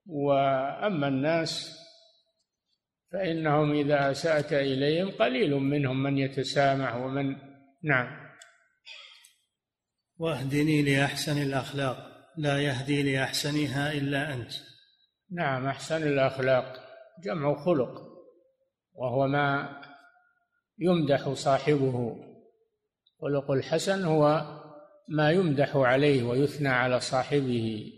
[0.05, 1.79] وأما الناس
[3.11, 7.35] فإنهم إذا أسأت إليهم قليل منهم من يتسامح ومن
[7.83, 8.23] نعم.
[10.17, 11.97] واهدني لأحسن الأخلاق
[12.37, 14.51] لا يهدي لأحسنها إلا أنت.
[15.31, 16.73] نعم أحسن الأخلاق
[17.23, 18.02] جمع خلق.
[18.95, 19.69] وهو ما
[20.79, 22.15] يمدح صاحبه.
[23.21, 24.41] خلق الحسن هو
[25.09, 27.91] ما يمدح عليه ويثنى على صاحبه.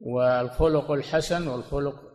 [0.00, 2.10] والخلق الحسن والخلق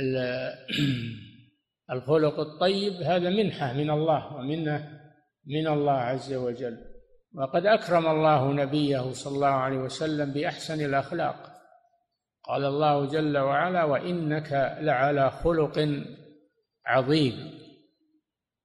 [1.92, 5.00] الخلق الطيب هذا منحة من الله ومنة
[5.46, 6.78] من الله عز وجل.
[7.34, 11.50] وقد أكرم الله نبيه صلى الله عليه وسلم بأحسن الأخلاق.
[12.44, 15.78] قال الله جل وعلا وإنك لعلى خلق
[16.86, 17.60] عظيم.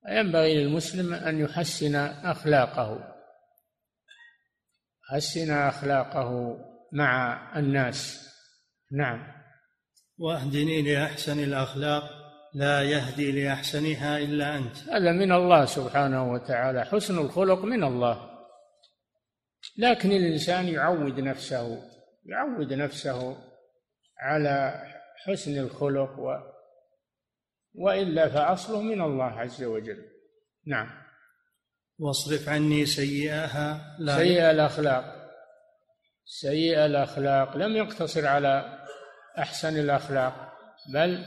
[0.10, 3.15] ينبغي للمسلم أن يحسن أخلاقه
[5.10, 6.58] حسن أخلاقه
[6.91, 8.30] مع الناس.
[8.91, 9.36] نعم.
[10.17, 12.04] واهدني لأحسن الأخلاق
[12.54, 14.89] لا يهدي لأحسنها إلا أنت.
[14.89, 18.36] هذا من الله سبحانه وتعالى حسن الخلق من الله.
[19.78, 21.82] لكن الإنسان يعود نفسه
[22.25, 23.38] يعود نفسه
[24.19, 24.84] على
[25.25, 26.55] حسن الخلق و
[27.77, 30.05] وإلا فأصله من الله عز وجل.
[30.67, 30.88] نعم.
[31.99, 35.31] واصرف عني سيئها لا سيئة الأخلاق.
[36.25, 37.57] سيئة الأخلاق.
[37.57, 38.85] لم يقتصر على
[39.39, 40.53] أحسن الأخلاق
[40.93, 41.25] بل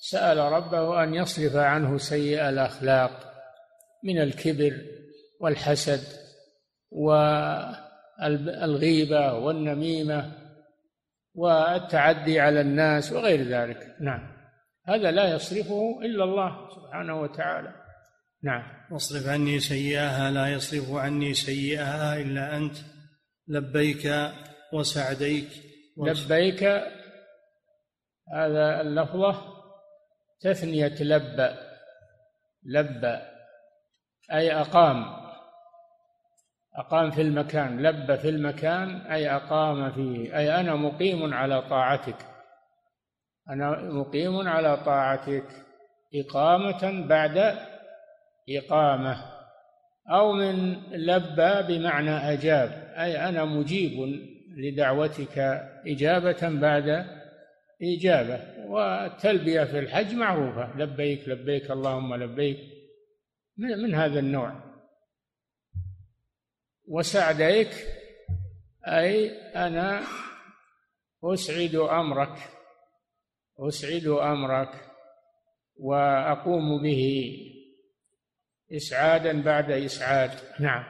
[0.00, 3.34] سأل ربه أن يصرف عنه سيئة الأخلاق
[4.04, 4.80] من الكبر
[5.40, 6.00] والحسد
[8.48, 10.32] الغيبة والنميمة
[11.34, 13.96] والتعدي على الناس وغير ذلك.
[14.00, 14.35] نعم.
[14.88, 17.72] هذا لا يصرفه إلا الله سبحانه وتعالى.
[18.42, 18.62] نعم.
[18.90, 22.76] واصرف عني سيئها لا يصرف عني سيئها إلا أنت.
[23.48, 24.32] لبيك
[24.72, 25.48] وسعديك.
[25.96, 26.62] لبيك
[28.34, 29.42] هذا اللفظة
[30.40, 31.48] تثنية لبى
[32.64, 33.18] لبى
[34.32, 35.26] أي أقام.
[36.76, 42.35] أقام في المكان لب في المكان أي أقام فيه أي أنا مقيم على طاعتك.
[43.50, 45.44] أنا مقيم على طاعتك
[46.14, 47.58] إقامة بعد
[48.48, 49.36] إقامة
[50.10, 53.92] أو من لبى بمعنى أجاب أي أنا مجيب
[54.56, 55.38] لدعوتك
[55.86, 57.06] إجابة بعد
[57.82, 62.58] إجابة والتلبية في الحج معروفة لبيك لبيك اللهم لبيك
[63.56, 64.52] من هذا النوع.
[66.88, 67.70] وسعديك
[68.86, 70.02] أي أنا
[71.24, 72.55] أسعد أمرك.
[73.58, 74.68] أسعد أمرك
[75.76, 77.32] وأقوم به
[78.72, 80.30] إسعادا بعد إسعاد.
[80.60, 80.84] نعم.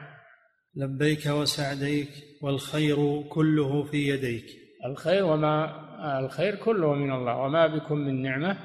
[0.75, 2.09] لبيك وسعديك
[2.41, 4.45] والخير كله في يديك.
[4.85, 8.57] الخير وما الخير كله من الله وما بكم من نعمة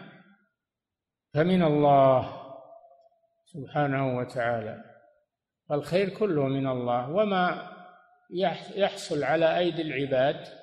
[1.35, 2.43] فمن الله
[3.45, 4.85] سبحانه وتعالى.
[5.69, 7.73] فالخير كله من الله وما
[8.77, 10.62] يحصل على أيدي العباد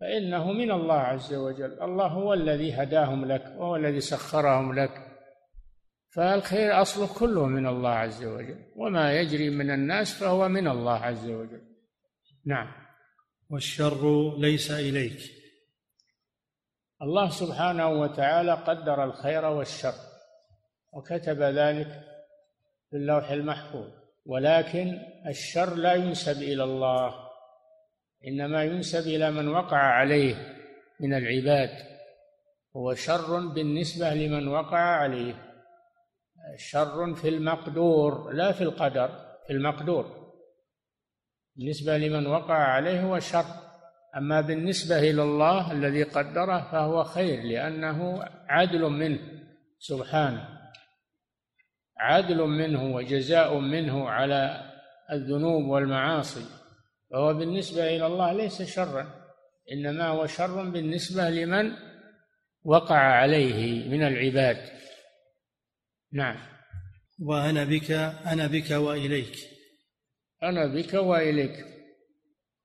[0.00, 1.82] فإنه من الله عز وجل.
[1.82, 5.06] الله هو الذي هداهم لك وهو الذي سخرهم لك.
[6.14, 8.64] فالخير أصله كله من الله عز وجل.
[8.76, 11.62] وما يجري من الناس فهو من الله عز وجل.
[12.46, 12.72] نعم.
[13.50, 15.20] والشر ليس إليك.
[17.02, 19.94] الله سبحانه وتعالى قدر الخير والشر
[20.92, 22.04] وكتب ذلك
[22.90, 23.88] في اللوح المحفوظ.
[24.26, 27.29] ولكن الشر لا ينسب إلى الله.
[28.26, 30.56] إنما ينسب إلى من وقع عليه
[31.00, 31.70] من العباد
[32.76, 35.34] هو شر بالنسبة لمن وقع عليه.
[36.56, 39.08] شر في المقدور لا في القدر
[39.46, 40.32] في المقدور.
[41.56, 43.44] بالنسبة لمن وقع عليه هو شر.
[44.16, 49.20] أما بالنسبة إلى الله الذي قدره فهو خير لأنه عدل منه
[49.78, 50.60] سبحانه.
[51.98, 54.70] عدل منه وجزاء منه على
[55.12, 56.59] الذنوب والمعاصي.
[57.10, 59.20] فهو بالنسبة إلى الله ليس شرا
[59.72, 61.72] إنما هو شر بالنسبة لمن
[62.64, 64.70] وقع عليه من العباد.
[66.12, 66.36] نعم.
[67.22, 67.90] وأنا بك
[68.26, 69.36] أنا بك وإليك.
[70.42, 71.64] أنا بك وإليك.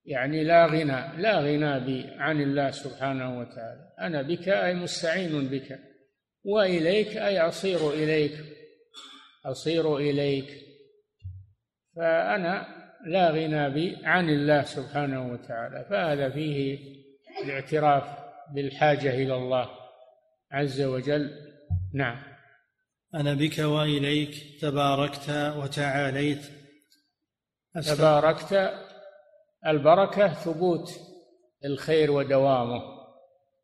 [0.05, 3.93] يعني لا غنى لا غنى بي عن الله سبحانه وتعالى.
[3.99, 5.79] أنا بك أي مستعين بك.
[6.43, 8.45] وإليك أي أصير إليك.
[9.45, 10.47] أصير إليك.
[11.95, 16.79] فأنا لا غنى بي عن الله سبحانه وتعالى فهذا فيه
[17.43, 18.03] الاعتراف
[18.53, 19.69] بالحاجة إلى الله
[20.51, 21.31] عز وجل.
[21.93, 22.17] نعم.
[23.15, 26.45] أنا بك وإليك تباركت وتعاليت.
[27.85, 28.73] تباركت
[29.67, 30.89] البركة ثبوت
[31.65, 32.81] الخير ودوامه.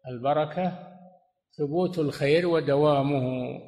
[0.08, 0.94] البركة
[1.58, 3.60] ثبوت الخير ودوامه.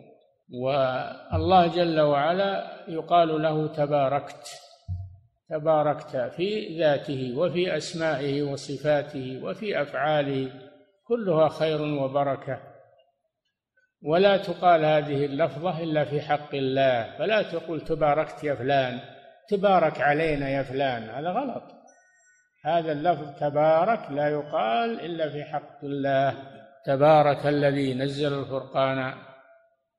[0.50, 4.62] والله جل وعلا يقال له تباركت.
[5.49, 10.51] تباركت في ذاته وفي أسمائه وصفاته وفي أفعاله
[11.08, 12.60] كلها خير وبركة.
[14.01, 17.17] ولا تقال هذه اللفظة إلا في حق الله.
[17.17, 18.99] فلا تقول تباركت يا فلان
[19.49, 21.10] تبارك علينا يا فلان.
[21.10, 21.63] هذا غلط.
[22.65, 26.38] هذا اللفظ تبارك لا يقال إلا في حق الله.
[26.86, 29.13] تبارك الذي نزل الفرقان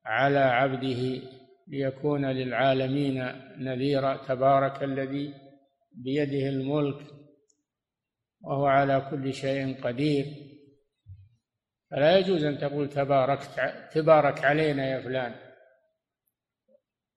[0.07, 1.21] على عبده
[1.67, 3.25] ليكون للعالمين
[3.59, 5.35] نذيرا تبارك الذي
[5.93, 7.07] بيده الملك
[8.41, 10.27] وهو على كل شيء قدير.
[11.91, 13.49] فلا يجوز أن تقول تباركت
[13.93, 15.35] تبارك علينا يا فلان.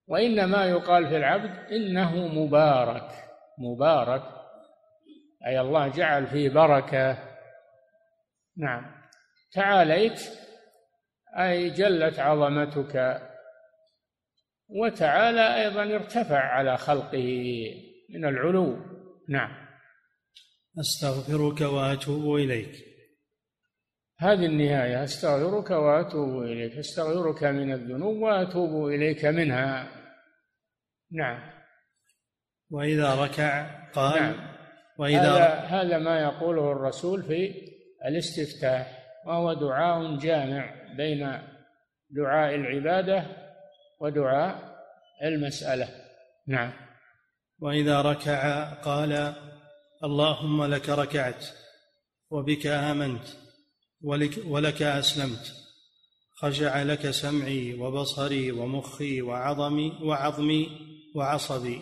[0.07, 3.11] وإنما يقال في العبد إنه مبارك
[3.57, 4.23] مبارك
[5.47, 7.17] أي الله جعل فيه بركة.
[8.57, 8.97] نعم.
[9.51, 10.21] تعاليت
[11.37, 13.26] أي جلت عظمتك.
[14.69, 17.65] وتعالى أيضا ارتفع على خلقه
[18.09, 18.77] من العلو.
[19.29, 19.67] نعم.
[20.79, 22.75] أستغفرك وأتوب إليك.
[24.19, 25.03] هذه النهاية.
[25.03, 26.77] أستغفرك وأتوب إليك.
[26.77, 29.89] أستغفرك من الذنوب وأتوب إليك منها.
[31.11, 31.57] نعم.
[32.69, 34.57] وإذا ركع قال نعم.
[34.99, 37.53] وإذا هذا, هذا ما يقوله الرسول في
[38.05, 41.41] الاستفتاح وهو دعاء جامع بين
[42.09, 43.46] دعاء العبادة
[43.99, 44.77] ودعاء
[45.23, 45.89] المسألة.
[46.47, 46.73] نعم.
[47.59, 49.33] وإذا ركع قال
[50.03, 51.45] اللهم لك ركعت
[52.29, 53.27] وبك آمنت
[54.01, 55.53] ولك, ولك أسلمت.
[56.41, 60.69] خشع لك سمعي وبصري ومخي وعظمي وعظمي
[61.15, 61.81] وعصبي.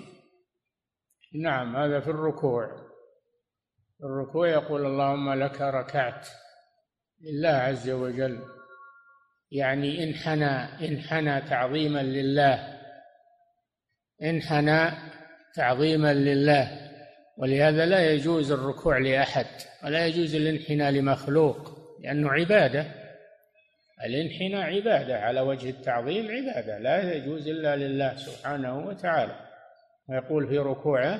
[1.43, 2.85] نعم هذا في الركوع.
[4.03, 6.27] الركوع يقول اللهم لك ركعت
[7.21, 8.54] لله عز وجل.
[9.55, 12.79] يعني انحنى انحنى تعظيما لله
[14.23, 14.91] انحنى
[15.55, 16.85] تعظيما لله
[17.37, 19.45] ولهذا لا يجوز الركوع لأحد
[19.83, 22.85] ولا يجوز الانحناء لمخلوق لأنه عبادة.
[24.05, 29.39] الانحناء عبادة على وجه التعظيم عبادة لا يجوز إلا لله سبحانه وتعالى.
[30.09, 31.19] ويقول في ركوعه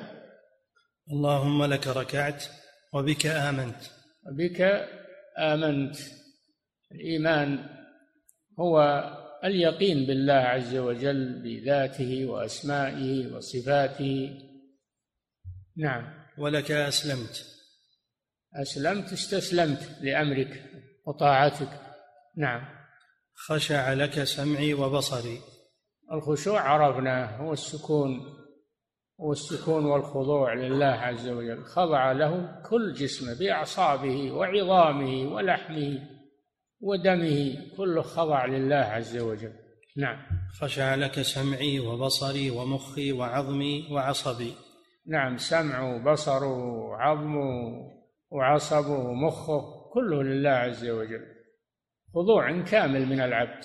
[1.10, 2.44] اللهم لك ركعت
[2.92, 3.80] وبك آمنت.
[4.26, 4.88] وبك
[5.38, 5.96] آمنت.
[6.92, 7.75] الإيمان
[8.60, 9.04] هو
[9.44, 14.38] اليقين بالله عز وجل بذاته وأسمائه وصفاته.
[15.76, 16.26] نعم.
[16.38, 17.44] ولك أسلمت.
[18.54, 20.70] أسلمت استسلمت لأمرك
[21.06, 21.80] وطاعتك.
[22.36, 22.76] نعم.
[23.34, 25.38] خشع لك سمعي وبصري.
[26.12, 28.20] الخشوع عرفناه هو السكون
[29.20, 31.64] هو السكون والخضوع لله عز وجل.
[31.64, 36.15] خضع له كل جسمه بأعصابه وعظامه ولحمه.
[36.86, 39.52] ودمه كله خضع لله عز وجل.
[39.96, 40.16] نعم.
[40.60, 44.52] خشع لك سمعي وبصري ومخي وعظمي وعصبي.
[45.06, 46.58] نعم سمعه وبصره
[46.88, 47.50] وعظمه
[48.30, 51.26] وعصبه ومخه كله لله عز وجل.
[52.14, 53.64] خضوع كامل من العبد.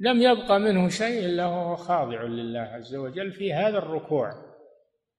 [0.00, 4.30] لم يبق منه شيء إلا وهو خاضع لله عز وجل في هذا الركوع.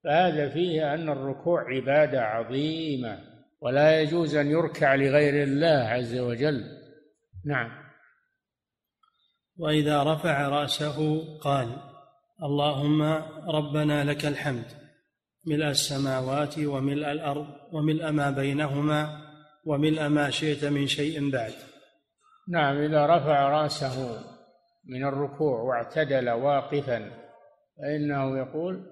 [0.03, 3.19] فهذا فيه أن الركوع عبادة عظيمة
[3.61, 6.78] ولا يجوز أن يركع لغير الله عز وجل.
[7.49, 7.71] نعم.
[9.57, 11.77] وإذا رفع رأسه قال
[12.43, 13.01] اللهم
[13.49, 14.65] ربنا لك الحمد
[15.47, 19.21] ملء السماوات وملء الأرض وملء ما بينهما
[19.65, 21.53] وملء ما شئت من شيء بعد.
[22.49, 24.23] نعم إذا رفع رأسه
[24.85, 27.11] من الركوع واعتدل واقفا
[27.77, 28.85] فإنه يقول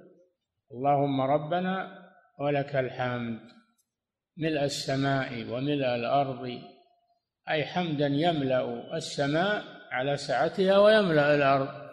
[0.71, 2.03] اللهم ربنا
[2.39, 3.39] ولك الحمد
[4.37, 6.61] ملء السماء وملء الأرض
[7.49, 11.87] أي حمدا يملأ السماء على سعتها ويملأ الأرض.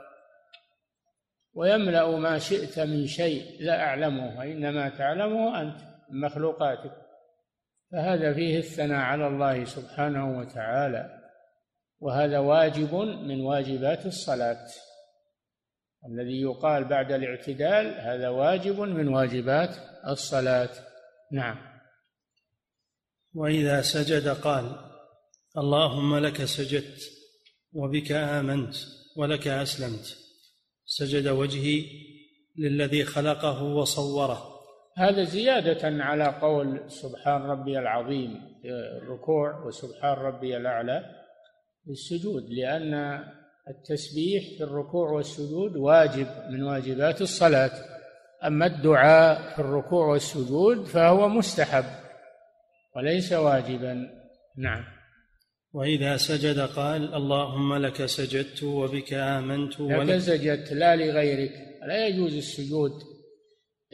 [1.55, 6.93] ويملأ ما شئت من شيء لا أعلمه وانما تعلمه من مخلوقاتك.
[7.93, 11.21] فهذا فيه الثناء على الله سبحانه وتعالى
[12.01, 14.67] وهذا واجب من واجبات الصلاة.
[16.09, 19.77] الذي يقال بعد الاعتدال هذا واجب من واجبات
[20.07, 20.69] الصلاة.
[21.33, 21.57] نعم.
[23.35, 24.94] وإذا سجد قال
[25.59, 27.01] اللهم لك سجدت
[27.73, 28.75] وبك آمنت
[29.17, 30.17] ولك أسلمت.
[30.87, 31.85] سجد وجهي
[32.59, 34.55] للذي خلقه وصوره.
[34.97, 38.69] هذا زيادة على قول سبحان ربي العظيم في
[39.03, 41.05] الركوع وسبحان ربي الأعلى
[41.85, 43.25] في السجود لأن
[43.69, 47.73] التسبيح في الركوع والسجود واجب من واجبات الصلاة.
[48.45, 51.85] أما الدعاء في الركوع والسجود فهو مستحب
[52.97, 54.11] وليس واجبا.
[54.57, 54.94] نعم.
[55.75, 61.53] وإذا سجد قال اللهم لك سجدت وبك آمنت لك سجدت لا لغيرك.
[61.87, 62.93] لا يجوز السجود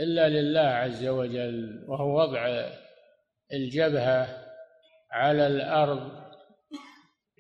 [0.01, 2.71] إلا لله عز وجل وهو وضع
[3.53, 4.47] الجبهة
[5.11, 6.11] على الأرض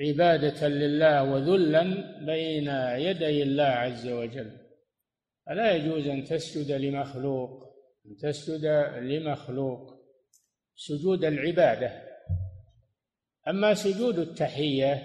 [0.00, 1.82] عبادة لله وذلا
[2.26, 2.68] بين
[3.06, 4.50] يدي الله عز وجل.
[5.46, 7.50] فلا يجوز أن تسجد لمخلوق
[8.06, 8.64] أن تسجد
[9.02, 10.00] لمخلوق.
[10.76, 12.09] سجود العبادة.
[13.48, 15.02] أما سجود التحية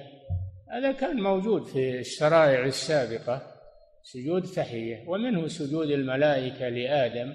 [0.72, 3.42] هذا كان موجود في الشرائع السابقة
[4.04, 7.34] سجود تحية ومنه سجود الملائكة لآدم.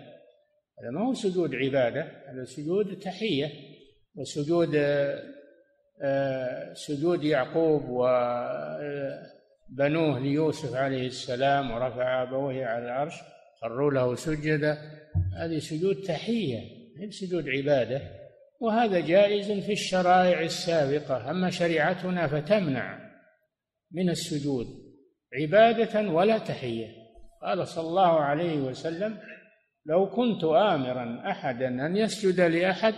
[0.80, 3.50] هذا ما هو سجود عبادة هذا سجود تحية
[4.14, 4.74] وسجود
[6.02, 7.82] آه، سجود يعقوب
[9.70, 13.14] وبنوه ليوسف عليه السلام ورفع أبويه على العرش
[13.60, 14.78] خروا له سجدا
[15.36, 16.58] هذه سجود تحية
[16.98, 18.19] هي سجود عبادة.
[18.60, 23.10] وهذا جائز في الشرائع السابقة أما شريعتنا فتمنع
[23.92, 24.66] من السجود
[25.42, 26.88] عبادة ولا تحية.
[27.42, 29.18] قال صلى الله عليه وسلم
[29.86, 32.94] لو كنت آمرا أحدا أن يسجد لأحد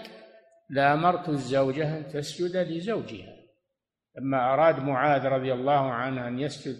[0.71, 3.37] لأمرت الزوجة أن تسجد لزوجها.
[4.19, 6.77] لما أراد معاذ رضي الله عنه أن يسجد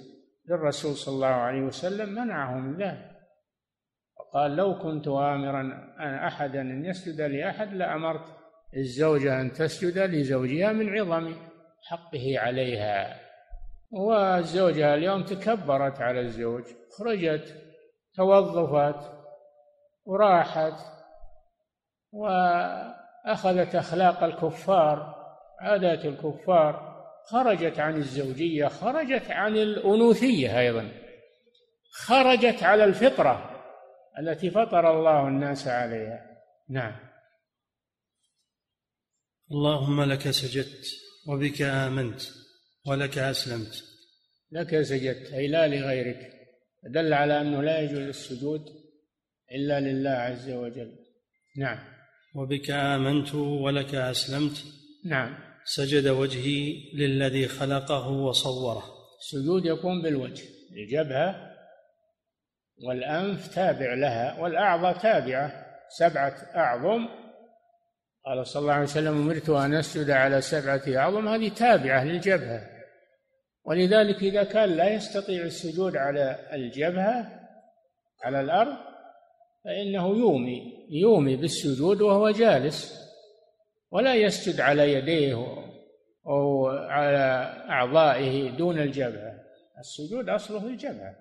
[0.49, 3.13] للرسول صلى الله عليه وسلم منعه من ذلك.
[4.19, 5.95] وقال لو كنت آمرا
[6.27, 8.42] أحدا أن يسجد لأحد لأمرت
[8.77, 11.35] الزوجة أن تسجد لزوجها من عظم
[11.89, 13.21] حقه عليها.
[13.91, 16.65] والزوجة اليوم تكبرت على الزوج
[16.99, 17.63] خرجت
[18.15, 19.13] توظفت
[20.05, 20.81] وراحت
[22.13, 25.15] وأخذت أخلاق الكفار
[25.61, 26.93] عادات الكفار.
[27.25, 30.89] خرجت عن الزوجية خرجت عن الأنوثية أيضا.
[31.93, 33.51] خرجت على الفطرة
[34.19, 36.27] التي فطر الله الناس عليها.
[36.69, 37.12] نعم.
[39.53, 40.87] اللهم لك سجدت
[41.29, 42.21] وبك آمنت
[42.87, 43.85] ولك أسلمت.
[44.53, 46.33] لك سجدت أي لا لغيرك.
[46.95, 48.65] دل على أنه لا يجوز السجود
[49.55, 50.93] إلا لله عز وجل.
[51.57, 51.79] نعم.
[52.35, 54.65] وبك آمنت ولك أسلمت.
[55.05, 55.39] نعم.
[55.65, 58.85] سجد وجهي للذي خلقه وصوره.
[59.21, 61.53] السجود يكون بالوجه الجبهة
[62.87, 65.53] والأنف تابع لها والأعضاء تابعة
[65.99, 67.22] سبعة أعظم
[68.27, 71.29] قال صلى الله عليه وسلم أمرت أن أسجد على سبعة أعظم.
[71.29, 72.61] هذه تابعة للجبهة.
[73.65, 77.41] ولذلك إذا كان لا يستطيع السجود على الجبهة
[78.25, 78.77] على الأرض
[79.65, 83.03] فإنه يومي يومي بالسجود وهو جالس
[83.91, 85.47] ولا يسجد على يديه
[86.27, 89.33] أو على أعضائه دون الجبهة.
[89.79, 91.17] السجود أصله الجبهة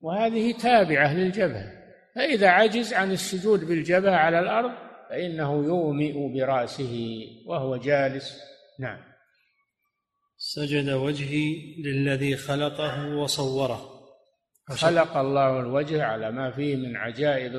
[0.00, 1.72] وهذه تابعة للجبهة.
[2.14, 8.40] فإذا عجز عن السجود بالجبهة على الأرض فإنه يومئ برأسه وهو جالس.
[8.80, 8.98] نعم.
[10.36, 13.88] سجد وجهي للذي خلقه وصوره.
[14.68, 17.52] خلق الله الوجه على ما فيه من عجائب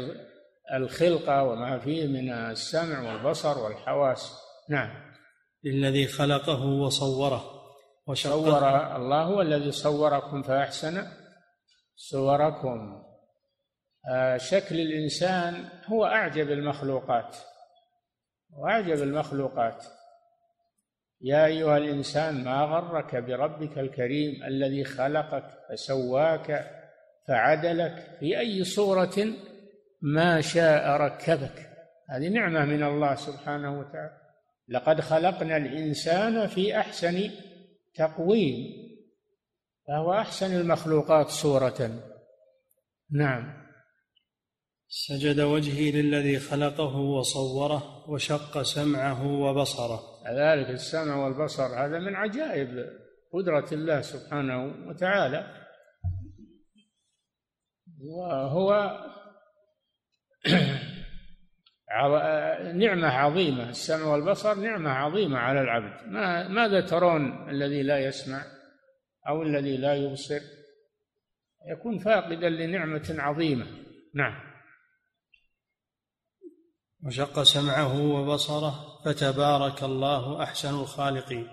[0.73, 4.33] الخلقة وما فيه من السمع والبصر والحواس.
[4.69, 5.13] نعم.
[5.63, 7.43] للذي خلقه وصوره.
[8.07, 8.57] وصور
[8.95, 11.07] الله هو الذي صوركم فأحسن
[11.95, 13.02] صوركم.
[14.37, 17.37] شكل الإنسان هو أعجب المخلوقات.
[18.57, 19.85] وأعجب المخلوقات.
[21.21, 26.71] يا أيها الإنسان ما غرك بربك الكريم الذي خلقك فسواك
[27.27, 29.33] فعدلك؟ في أي صورة
[30.01, 31.69] ما شاء ركبك؟
[32.09, 34.17] هذه نعمة من الله سبحانه وتعالى.
[34.67, 37.29] لقد خلقنا الإنسان في أحسن
[37.95, 38.73] تقويم
[39.87, 41.91] فهو أحسن المخلوقات صورة.
[43.11, 43.62] نعم.
[44.95, 50.01] سجد وجهي للذي خلقه وصوره وشق سمعه وبصره.
[50.37, 52.89] ذلك السمع والبصر هذا من عجائب
[53.33, 55.67] قدرة الله سبحانه وتعالى.
[58.01, 58.99] وهو
[62.73, 66.07] نعمة عظيمة السمع والبصر نعمة عظيمة على العبد.
[66.07, 68.45] ما ماذا ترون الذي لا يسمع
[69.27, 70.39] أو الذي لا يبصر؟
[71.71, 73.65] يكون فاقدا لنعمة عظيمة.
[74.15, 74.52] نعم.
[77.05, 81.47] وشق سمعه وبصره فتبارك الله أحسن الخالقين.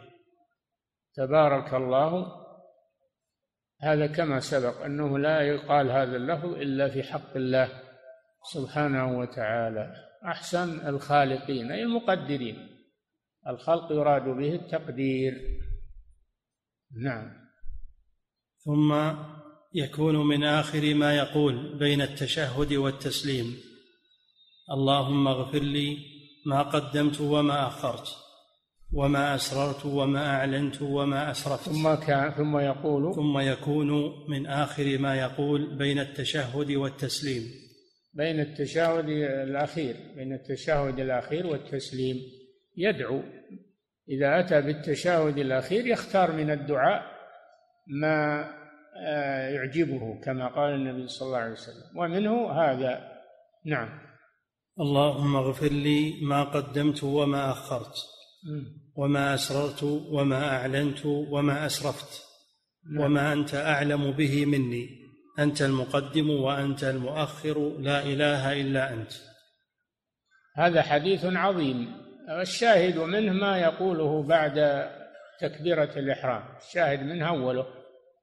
[1.15, 2.27] تبارك الله
[3.81, 7.83] هذا كما سبق أنه لا يقال هذا اللفظ إلا في حق الله
[8.53, 9.95] سبحانه وتعالى.
[10.25, 12.69] أحسن الخالقين أي المقدرين.
[13.49, 15.33] الخلق يراد به التقدير.
[17.05, 17.41] نعم.
[18.65, 19.15] ثم
[19.75, 23.70] يكون من آخر ما يقول بين التشهد والتسليم.
[24.71, 25.99] اللهم اغفر لي
[26.47, 28.09] ما قدمت وما أخرت
[28.93, 31.68] وما أسررت وما أعلنت وما أسرفت.
[31.68, 31.95] ثم
[32.31, 33.91] ثم يقول ثم يكون
[34.29, 37.43] من آخر ما يقول بين التشهد والتسليم.
[38.14, 39.09] بين التشهد
[39.49, 42.16] الأخير بين التشهد الأخير والتسليم.
[42.77, 43.23] يدعو
[44.09, 47.03] إذا أتى بالتشهد الأخير يختار من الدعاء
[47.87, 48.45] ما
[49.07, 51.99] آه، يعجبه كما قال النبي صلى الله عليه وسلم.
[51.99, 53.11] ومنه هذا.
[53.64, 54.10] نعم.
[54.81, 57.95] اللهم اغفر لي ما قدمت وما أخرت
[58.97, 62.22] وما أسررت وما أعلنت وما أسرفت
[62.93, 63.05] نعم.
[63.05, 64.89] وما أنت أعلم به مني
[65.39, 69.12] أنت المقدم وأنت المؤخر لا إله إلا أنت.
[70.57, 71.93] هذا حديث عظيم.
[72.41, 74.87] الشاهد منه ما يقوله بعد
[75.41, 76.43] تكبيرة الإحرام.
[76.66, 77.66] الشاهد منه أوله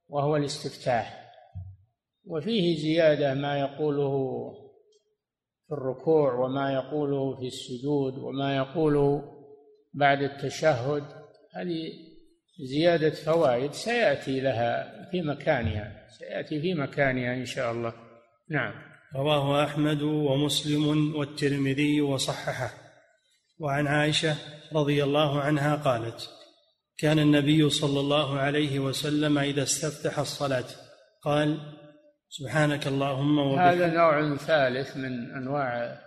[0.10, 1.32] وهو الاستفتاح.
[2.26, 4.67] وفيه زيادة ما يقوله
[5.68, 9.24] في الركوع وما يقوله في السجود وما يقوله
[9.94, 11.04] بعد التشهد
[11.56, 11.94] هذه
[12.60, 17.94] زيادة فوائد سيأتي لها في مكانها سيأتي في مكانها إن شاء الله.
[18.50, 18.74] نعم.
[19.16, 22.74] رواه أحمد ومسلم والترمذي وصححه.
[23.60, 24.36] وعن عائشة
[24.74, 26.30] رضي الله عنها قالت
[26.98, 30.66] كان النبي صلى الله عليه وسلم إذا استفتح الصلاة
[31.24, 31.60] قال
[32.30, 33.82] سبحانك اللهم وبحمدك.
[33.82, 36.00] هذا نوع ثالث من أنواع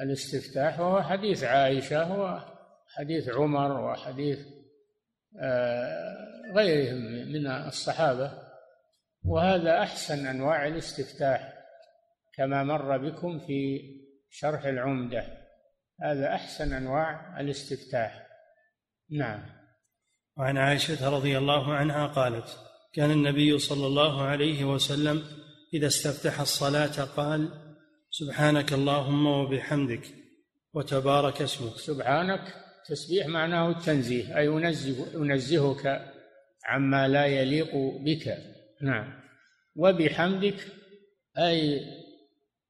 [0.00, 2.40] الاستفتاح وهو حديث عائشة هو
[2.96, 4.38] حديث عمر وحديث
[5.42, 6.96] آه، غيرهم
[7.32, 8.32] من الصحابة.
[9.24, 11.52] وهذا أحسن أنواع الاستفتاح
[12.34, 13.80] كما مر بكم في
[14.30, 15.24] شرح العمدة.
[16.02, 18.26] هذا أحسن أنواع الاستفتاح.
[19.10, 19.42] نعم.
[20.36, 22.58] وعن عائشة رضي الله عنها قالت
[22.92, 25.22] كان النبي صلى الله عليه وسلم
[25.74, 27.48] إذا استفتح الصلاة قال
[28.10, 30.06] سبحانك اللهم وبحمدك
[30.74, 31.72] وتبارك اسمك.
[31.72, 32.54] سبحانك
[32.86, 36.12] تسبيح معناه التنزيه أي ينزه ينزهك
[36.64, 38.38] عما لا يليق بك.
[38.82, 39.20] نعم.
[39.76, 40.66] وبحمدك
[41.38, 41.80] أي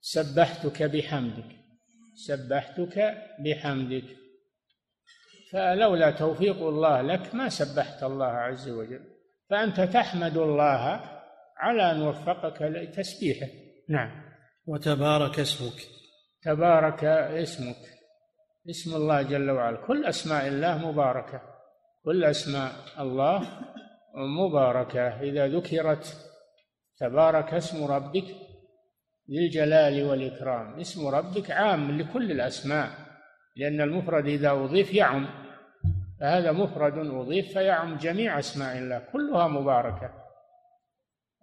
[0.00, 1.56] سبحتك بحمدك.
[2.26, 4.04] سبحتك بحمدك.
[5.52, 9.04] فلولا توفيق الله لك ما سبحت الله عز وجل.
[9.50, 11.19] فأنت تحمد الله
[11.60, 13.46] على أن وفقك لتسبيحه.
[13.88, 14.10] نعم.
[14.66, 15.86] وتبارك اسمك.
[16.42, 17.76] تبارك اسمك.
[18.70, 19.76] اسم الله جل وعلا.
[19.76, 21.40] كل أسماء الله مباركة.
[22.04, 23.48] كل أسماء الله
[24.16, 25.20] مباركة.
[25.20, 26.16] إذا ذكرت
[26.98, 28.24] تبارك اسم ربك
[29.30, 30.80] ذي الجلال والإكرام.
[30.80, 32.88] اسم ربك عام لكل الأسماء.
[33.56, 35.28] لأن المفرد إذا أضيف يعم.
[36.20, 38.98] فهذا مفرد أضيف فيعم جميع أسماء الله.
[39.12, 40.19] كلها مباركة.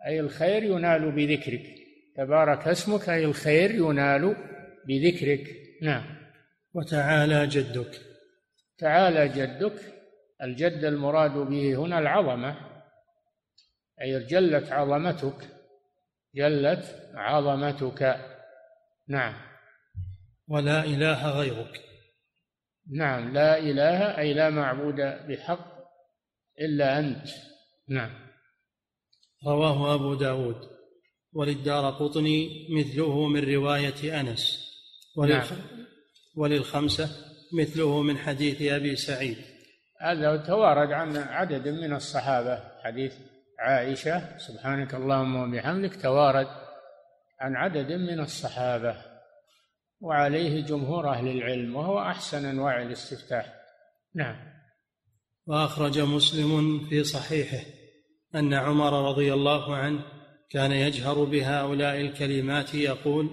[0.05, 1.75] أي الخير ينال بذكرك.
[2.15, 4.35] تبارك اسمك أي الخير ينال
[4.87, 5.47] بذكرك.
[5.81, 6.17] نعم.
[6.73, 8.01] وتعالى جدك.
[8.77, 9.73] تعالى جدك
[10.43, 12.57] الجد المراد به هنا العظمة.
[14.01, 15.47] أي جلت عظمتك
[16.35, 18.19] جلت عظمتك.
[19.07, 19.33] نعم.
[20.47, 21.81] ولا إله غيرك.
[22.91, 23.33] نعم.
[23.33, 24.95] لا إله أي لا معبود
[25.27, 25.77] بحق
[26.59, 27.27] إلا أنت.
[27.89, 28.26] نعم.
[29.45, 30.55] رواه أبو داود.
[31.33, 34.67] وللدار قطني مثله من رواية أنس.
[35.17, 35.51] وللخ...
[35.51, 35.61] نعم.
[36.35, 37.09] وللخمسة
[37.53, 39.37] مثله من حديث أبي سعيد.
[40.01, 42.63] هذا توارد عن عدد من الصحابة.
[42.83, 43.13] حديث
[43.59, 46.47] عائشة سبحانك اللهم وبحمدك توارد
[47.41, 48.95] عن عدد من الصحابة.
[50.01, 53.53] وعليه جمهور أهل العلم وهو أحسن أنواع الاستفتاح.
[54.15, 54.35] نعم.
[55.47, 57.76] وأخرج مسلم في صحيحه.
[58.35, 59.99] أن عمر رضي الله عنه
[60.49, 63.29] كان يجهر بهؤلاء الكلمات يقول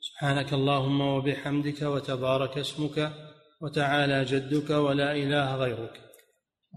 [0.00, 3.12] سبحانك اللهم وبحمدك وتبارك اسمك
[3.60, 6.00] وتعالى جدك ولا إله غيرك.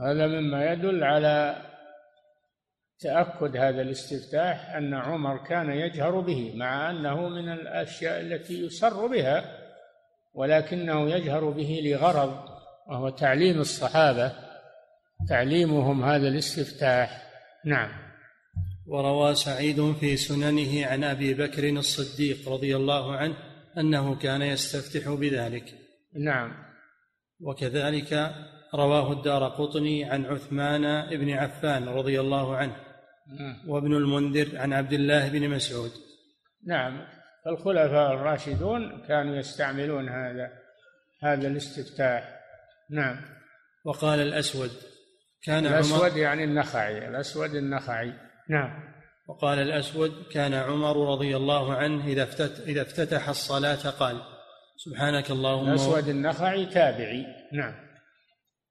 [0.01, 1.55] هذا مما يدل على
[2.99, 9.57] تأكد هذا الاستفتاح أن عمر كان يجهر به مع أنه من الأشياء التي يسر بها
[10.33, 12.39] ولكنه يجهر به لغرض
[12.87, 14.31] وهو تعليم الصحابة
[15.29, 17.26] تعليمهم هذا الاستفتاح.
[17.67, 17.89] نعم.
[18.85, 23.35] وروى سعيد في سننه عن أبي بكر الصديق رضي الله عنه
[23.77, 25.75] أنه كان يستفتح بذلك.
[26.15, 26.53] نعم.
[27.41, 28.35] وكذلك
[28.75, 32.75] رواه الدار قطني عن عثمان بن عفان رضي الله عنه
[33.39, 33.69] نعم.
[33.69, 35.91] وابن المنذر عن عبد الله بن مسعود.
[36.67, 37.07] نعم.
[37.47, 40.51] الخلفاء الراشدون كانوا يستعملون هذا
[41.23, 42.39] هذا الاستفتاح.
[42.89, 43.21] نعم.
[43.85, 44.71] وقال الأسود
[45.43, 48.13] كان الأسود عمر يعني النخعي الأسود النخعي.
[48.49, 48.97] نعم.
[49.27, 54.21] وقال الأسود كان عمر رضي الله عنه إذا افتتح, إذا افتتح الصلاة قال
[54.77, 55.69] سبحانك اللهم.
[55.69, 57.25] الأسود النخعي تابعي.
[57.53, 57.73] نعم.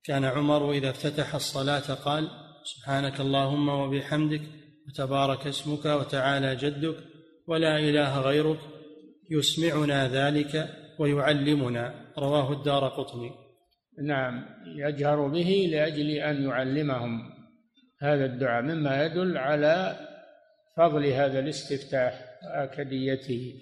[0.05, 2.31] كان عمر إذا افتتح الصلاة قال
[2.65, 4.43] سبحانك اللهم وبحمدك
[4.89, 6.97] وتبارك اسمك وتعالى جدك
[7.49, 8.59] ولا إله غيرك
[9.31, 12.13] يسمعنا ذلك ويعلمنا.
[12.19, 13.46] رواه الدار قطني.
[14.03, 17.37] نعم يجهر به لأجل أن يعلمهم
[18.01, 19.97] هذا الدعاء مما يدل على
[20.77, 23.55] فضل هذا الاستفتاح واكديته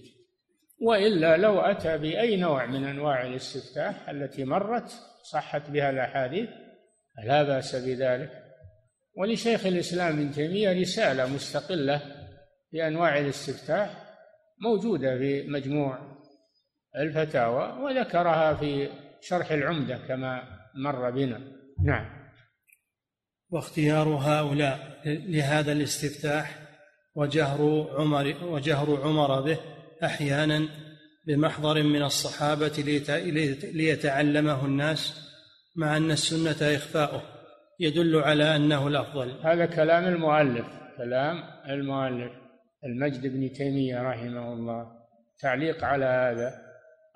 [0.81, 4.89] وإلا لو أتى بأي نوع من أنواع الاستفتاح التي مرت
[5.33, 6.49] صحت بها الأحاديث
[7.25, 8.31] لا بأس بذلك.
[9.17, 12.03] ولشيخ الإسلام ابن تيمية رسالة مستقلة
[12.71, 14.05] في أنواع الاستفتاح
[14.61, 15.99] موجودة في مجموع
[16.97, 18.89] الفتاوى وذكرها في
[19.29, 20.43] شرح العمدة كما
[20.75, 21.41] مر بنا.
[21.85, 22.07] نعم.
[23.51, 26.59] واختيار هؤلاء لهذا الاستفتاح
[27.15, 29.59] وجهر عمر وجهر عمر به
[30.05, 30.69] أحيانا
[31.27, 32.73] بمحضر من الصحابة
[33.75, 35.31] ليتعلمه الناس
[35.77, 37.23] مع أن السنة إخفاؤه.
[37.81, 39.41] يدل على أنه الأفضل.
[39.45, 40.67] هذا كلام المؤلف.
[40.97, 42.33] كلام المؤلف
[42.85, 44.87] المجد بن تيمية رحمه الله.
[45.41, 46.55] تعليق على هذا.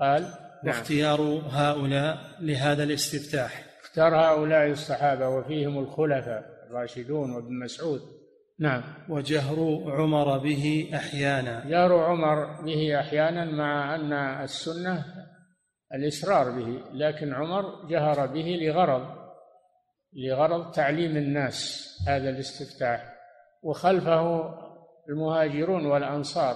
[0.01, 0.77] قال نعم.
[0.77, 3.65] واختيار هؤلاء لهذا الاستفتاح.
[3.83, 8.01] اختار هؤلاء الصحابة وفيهم الخلفاء الراشدون وابن مسعود.
[8.61, 8.83] نعم.
[9.09, 11.65] وجهر عمر به أحيانا.
[11.69, 15.05] جهر عمر به أحيانا مع أن السنة
[15.95, 19.19] الإصرار به لكن عمر جهر به لغرض
[20.13, 23.15] لغرض تعليم الناس هذا الاستفتاح.
[23.63, 24.55] وخلفه
[25.09, 26.55] المهاجرون والأنصار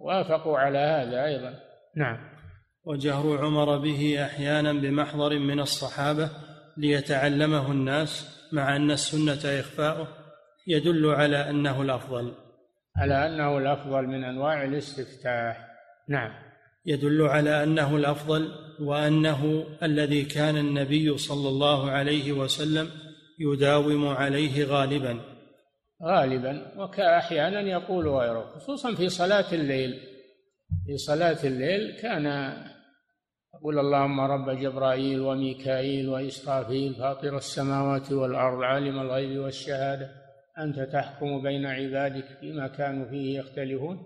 [0.00, 1.54] وافقوا على هذا أيضا.
[1.96, 2.31] نعم.
[2.84, 6.30] وجهر عمر به أحيانا بمحضر من الصحابة
[6.76, 10.08] ليتعلمه الناس مع أن السنة إخفاؤه
[10.66, 12.32] يدل على أنه الأفضل.
[12.96, 15.66] على أنه الأفضل من أنواع الاستفتاح.
[16.08, 16.32] نعم.
[16.86, 22.90] يدل على أنه الأفضل وأنه الذي كان النبي صلى الله عليه وسلم
[23.40, 25.20] يداوم عليه غالبا.
[26.02, 30.11] غالبا وكأحيانا يقول غيره خصوصا في صلاة الليل.
[30.86, 32.26] في صلاة الليل كان
[33.54, 40.22] يقول اللهم رب جبرائيل وميكائيل وإسرافيل فاطر السماوات والأرض عالم الغيب والشهادة
[40.58, 43.98] أنت تحكم بين عبادك فيما كانوا فيه يختلفون.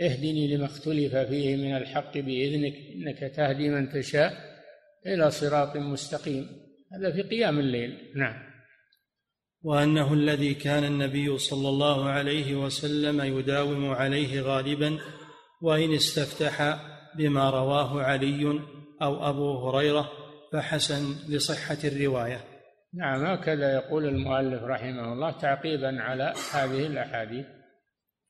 [0.00, 4.32] اهدني لما اختلف فيه من الحق بإذنك إنك تهدي من تشاء
[5.06, 6.46] إلى صراط مستقيم.
[6.92, 8.12] هذا في قيام الليل.
[8.16, 8.50] نعم.
[9.62, 14.98] وأنه الذي كان النبي صلى الله عليه وسلم يداوم عليه غالبا
[15.60, 16.80] وإن استفتح
[17.14, 18.60] بما رواه علي
[19.02, 20.10] أو أبو هريرة
[20.52, 22.44] فحسن لصحة الرواية.
[22.94, 27.46] نعم هكذا يقول المؤلف رحمه الله تعقيبا على هذه الأحاديث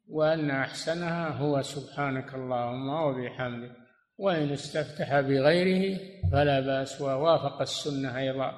[0.09, 3.76] وأن أحسنها هو سبحانك اللهم وبحمدك
[4.18, 5.99] وإن استفتح بغيره
[6.33, 8.53] فلا بأس ووافق السنة أيضا.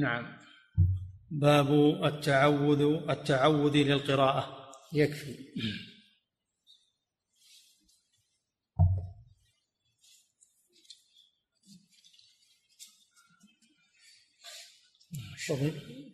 [0.00, 0.26] نعم.
[1.30, 1.70] باب
[2.04, 4.72] التعوذ التعوذ للقراءة.
[4.92, 5.34] يكفي.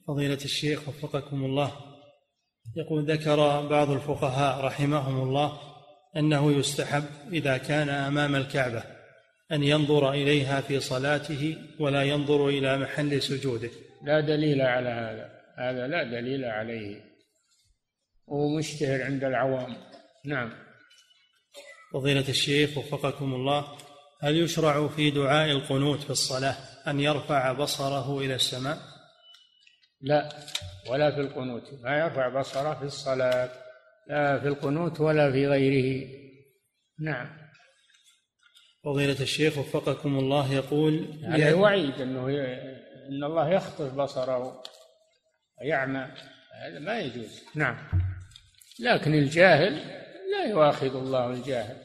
[0.07, 1.73] فضيلة الشيخ وفقكم الله.
[2.77, 5.61] يقول ذكر بعض الفقهاء رحمهم الله
[6.17, 8.83] أنه يستحب إذا كان أمام الكعبة
[9.53, 13.71] أن ينظر إليها في صلاته ولا ينظر إلى محل سجوده.
[14.05, 17.01] لا دليل على هذا هذا لا دليل عليه.
[18.27, 19.77] ومشتهر عند العوام.
[20.25, 20.53] نعم.
[21.93, 23.65] فضيلة الشيخ وفقكم الله
[24.23, 26.57] هل يشرع في دعاء القنوت في الصلاة
[26.87, 28.90] أن يرفع بصره إلى السماء؟
[30.01, 30.29] لا
[30.91, 33.51] ولا في القنوت ما يرفع بصره في الصلاة
[34.07, 36.09] لا في القنوت ولا في غيره.
[37.01, 37.41] نعم.
[38.85, 42.29] فضيلة الشيخ وفقكم الله يقول هذا وعيد إنه
[43.09, 44.63] إن الله يخطف بصره
[45.61, 46.09] ويعمى
[46.63, 47.45] هذا ما يجوز.
[47.55, 47.77] نعم.
[48.81, 49.73] لكن الجاهل
[50.33, 51.77] لا يؤاخذ الله الجاهل.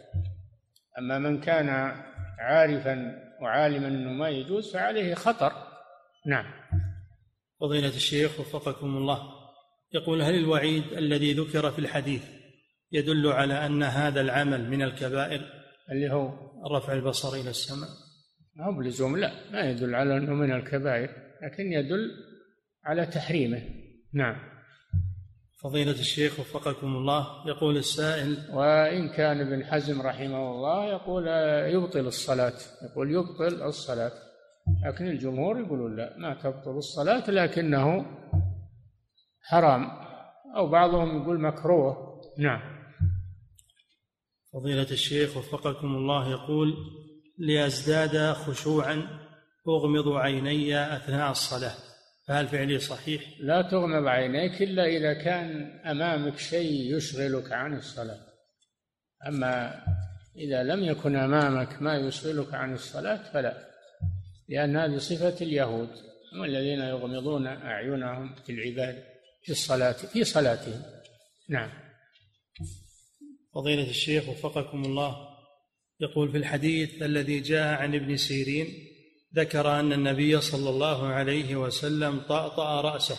[1.00, 1.70] أما من كان
[2.40, 5.54] عارفا وعالما إنه ما يجوز فعليه خطر.
[6.26, 6.46] نعم.
[7.66, 9.20] فضيلة الشيخ وفقكم الله.
[9.94, 12.24] يقول هل الوعيد الذي ذكر في الحديث
[12.92, 15.42] يدل على أن هذا العمل من الكبائر؟
[15.92, 16.34] اللي هو
[16.72, 17.90] رفع البصر إلى السماء.
[18.56, 21.10] ما هو بلزوم لا ما يدل على أنه من الكبائر
[21.44, 22.12] لكن يدل
[22.84, 23.62] على تحريمه.
[24.14, 24.36] نعم.
[25.64, 31.28] فضيلة الشيخ وفقكم الله يقول السائل وإن كان ابن حزم رحمه الله يقول
[31.74, 32.58] يبطل الصلاة.
[32.84, 34.25] يقول يبطل الصلاة.
[34.86, 38.06] لكن الجمهور يقولون لا ما تبطل الصلاة لكنه
[39.42, 40.06] حرام.
[40.56, 42.22] أو بعضهم يقول مكروه.
[42.38, 42.62] نعم.
[44.54, 46.74] فضيلة الشيخ وفقكم الله يقول
[47.38, 49.08] لأزداد خشوعا
[49.68, 51.76] أغمض عيني أثناء الصلاة.
[52.28, 58.20] فهل فعلي صحيح؟ لا تغمض عينيك إلا إذا كان أمامك شيء يشغلك عن الصلاة.
[59.28, 59.84] أما
[60.36, 63.75] إذا لم يكن أمامك ما يشغلك عن الصلاة فلا.
[64.50, 65.90] لأن هذه صفة اليهود
[66.34, 69.04] هم الذين يغمضون أعينهم في العبادة
[69.44, 70.82] في الصلاة في صلاتهم.
[71.50, 71.70] نعم.
[73.56, 75.16] فضيلة الشيخ وفقكم الله
[76.00, 78.68] يقول في الحديث الذي جاء عن ابن سيرين
[79.36, 83.18] ذكر أن النبي صلى الله عليه وسلم طأطأ رأسه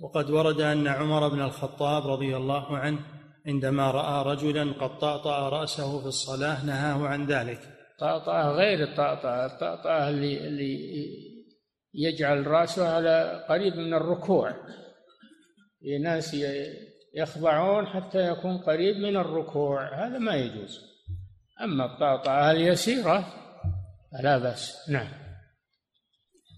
[0.00, 2.98] وقد ورد أن عمر بن الخطاب رضي الله عنه
[3.46, 7.73] عندما رأى رجلا قد طأطأ رأسه في الصلاة نهاه عن ذلك.
[7.98, 10.78] طأطأة غير الطأطأة الطأطأة اللي, اللي
[11.94, 14.54] يجعل رأسه على قريب من الركوع.
[16.00, 16.36] ناس
[17.14, 20.80] يخضعون حتى يكون قريب من الركوع هذا ما يجوز.
[21.62, 23.34] أما الطأطأة اليسيرة
[24.12, 24.90] فلا بأس.
[24.90, 25.08] نعم.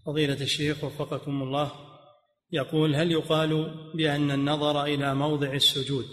[0.07, 1.73] فضيلة الشيخ وفقكم الله.
[2.53, 6.07] يقول هل يقال بأن النظر إلى موضع السجود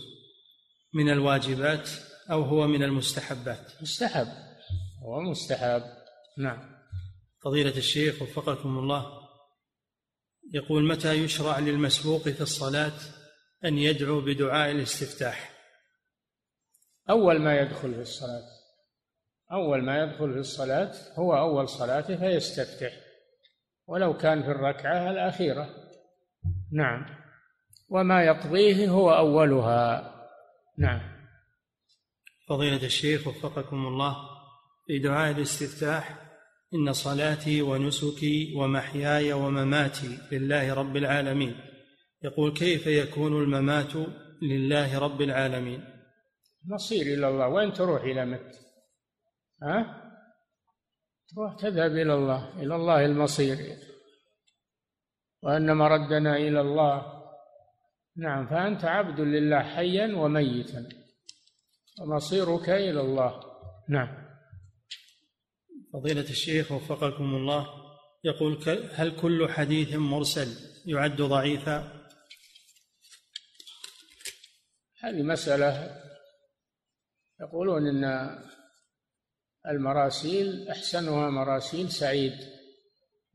[0.93, 1.89] من الواجبات
[2.32, 4.28] أو هو من المستحبات؟ مستحب.
[5.04, 5.84] هو مستحب
[6.38, 6.74] نعم.
[7.43, 9.24] فضيلة الشيخ وفقكم الله.
[10.54, 12.99] يقول متى يشرع للمسبوق في الصلاة
[13.66, 15.54] أن يدعو بدعاء الاستفتاح؟
[17.10, 18.43] أول ما يدخل في الصلاة.
[19.51, 22.93] أول ما يدخل في الصلاة هو أول صلاته فيستفتح.
[23.88, 25.70] ولو كان في الركعة الأخيرة.
[26.72, 27.06] نعم.
[27.89, 30.14] وما يقضيه هو أولها.
[30.78, 31.01] نعم.
[32.49, 34.33] فضيلة الشيخ وفقكم الله.
[34.88, 36.20] في دعاء الاستفتاح
[36.74, 41.56] إن صلاتي ونسكي ومحياي ومماتي لله رب العالمين.
[42.24, 43.94] يقول كيف يكون الممات
[44.42, 45.84] لله رب العالمين؟
[46.66, 47.48] مصير إلى الله.
[47.48, 48.52] وين تروح إلى مت
[49.64, 50.04] ها؟
[51.36, 53.58] تروح تذهب إلى الله إلى الله المصير.
[55.44, 57.24] وأن مردنا إلى الله.
[58.18, 60.90] نعم فأنت عبد لله حيا وميتا.
[62.02, 63.44] ومصيرك إلى الله.
[63.90, 64.22] نعم.
[65.94, 67.68] فضيلة الشيخ وفقكم الله
[68.24, 68.64] يقول
[68.94, 70.48] هل كل حديث مرسل
[70.86, 72.08] يعد ضعيفا؟
[75.00, 76.02] هذه مسألة
[77.41, 78.30] يقولون إن
[79.68, 82.34] المراسيل أحسنها مراسيل سعيد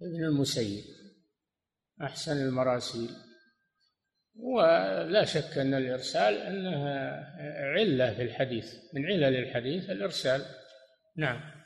[0.01, 0.85] بن المسيب
[2.03, 3.11] أحسن المراسيل.
[4.35, 7.25] ولا شك أن الإرسال أنها
[7.77, 10.47] علة في الحديث من علل الحديث الإرسال.
[11.17, 11.58] نعم.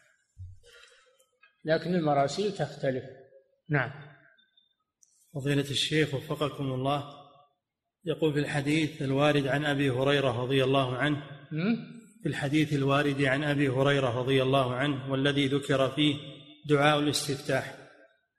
[1.64, 3.04] لكن المراسيل تختلف.
[3.68, 3.90] نعم.
[5.34, 7.22] فضيلة الشيخ وفقكم الله
[8.04, 11.22] يقول في الحديث الوارد عن أبي هريرة رضي الله عنه
[12.22, 16.16] في الحديث الوارد عن أبي هريرة رضي الله عنه والذي ذكر فيه
[16.66, 17.74] دعاء الاستفتاح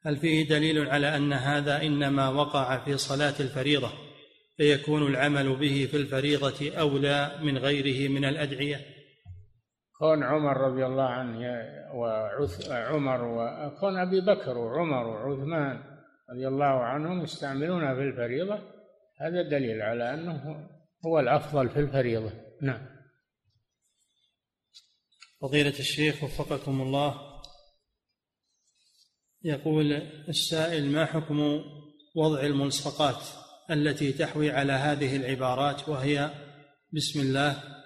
[0.06, 3.92] هل فيه دليل على أن هذا إنما وقع في صلاة الفريضة
[4.58, 8.93] فيكون العمل به في الفريضة أولى من غيره من الأدعية؟
[10.04, 11.40] كون عمر رضي الله عنه
[11.96, 15.84] وعمر وكون أبي بكر وعمر وعثمان
[16.30, 18.60] رضي الله عنهم يستعملونها في الفريضة
[19.22, 20.70] هذا دليل على أنه
[21.06, 22.32] هو الأفضل في الفريضة.
[22.62, 22.86] نعم.
[25.42, 27.42] فضيلة الشيخ وفقكم الله.
[29.44, 29.94] يقول
[30.30, 31.64] السائل ما حكم
[32.16, 33.24] وضع الملصقات
[33.72, 36.32] التي تحوي على هذه العبارات وهي
[36.94, 37.83] بسم الله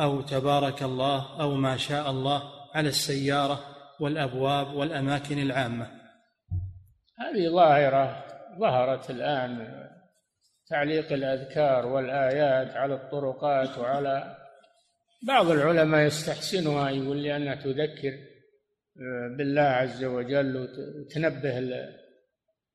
[0.00, 2.42] أو تبارك الله أو ما شاء الله
[2.74, 3.60] على السيارة
[4.00, 5.90] والأبواب والأماكن العامة.
[7.18, 8.24] هذه ظاهرة
[8.58, 9.82] ظهرت الآن
[10.68, 14.36] تعليق الأذكار والآيات على الطرقات وعلى
[15.26, 18.12] بعض العلماء يستحسنها يقول لأنها تذكر
[19.00, 21.58] آه، بالله عز وجل وتنبه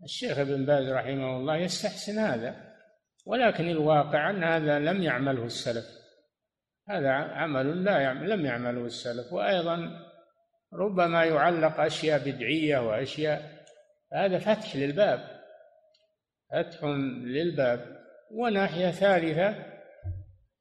[0.03, 2.55] الشيخ ابن باز رحمه الله يستحسن هذا
[3.25, 5.96] ولكن الواقع أن هذا لم يعمله السلف.
[6.89, 9.33] هذا عمل لا يعمل لم يعمله السلف.
[9.33, 10.07] وأيضا
[10.73, 13.65] ربما يعلق أشياء بدعية وأشياء
[14.13, 15.41] هذا فتح للباب
[16.51, 16.83] فتح
[17.23, 17.97] للباب.
[18.31, 19.65] وناحية ثالثة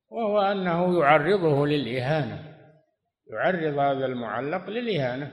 [0.08, 2.56] وهو أنه يعرضه للإهانة
[3.32, 5.32] يعرض هذا المعلق للإهانة.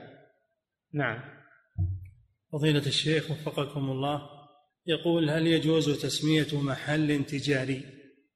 [0.93, 1.19] نعم.
[2.51, 4.21] فضيلة الشيخ وفقكم الله
[4.85, 7.83] يقول هل يجوز تسمية محل تجاري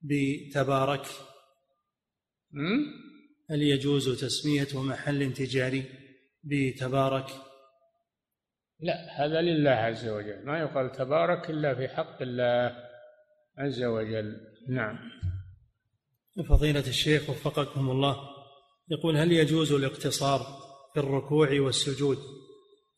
[0.02, 1.06] بتبارك؟
[3.50, 5.84] هل يجوز تسمية محل تجاري
[6.44, 7.26] بتبارك؟
[8.80, 10.44] لا هذا لله عز وجل.
[10.44, 12.76] ما يقال تبارك إلا في حق الله
[13.58, 14.40] عز وجل.
[14.68, 14.98] نعم.
[16.48, 18.16] فضيلة الشيخ وفقكم الله
[18.90, 20.40] يقول هل يجوز الاقتصار
[20.94, 22.18] في الركوع والسجود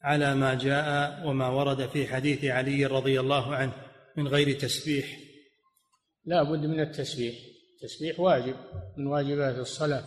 [0.02, 3.72] على ما جاء وما ورد في حديث علي رضي الله عنه
[4.16, 5.18] من غير تسبيح؟
[6.24, 7.34] لا بد من التسبيح.
[7.80, 8.56] التسبيح واجب
[8.96, 10.04] من واجبات الصلاة.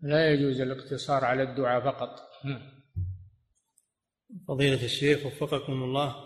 [0.00, 2.10] لا يجوز الاقتصار على الدعاء فقط.
[4.48, 6.16] فضيلة الشيخ وفقكم الله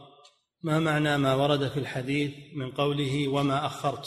[0.62, 4.06] ما معنى ما ورد في الحديث من قوله وما أخرت؟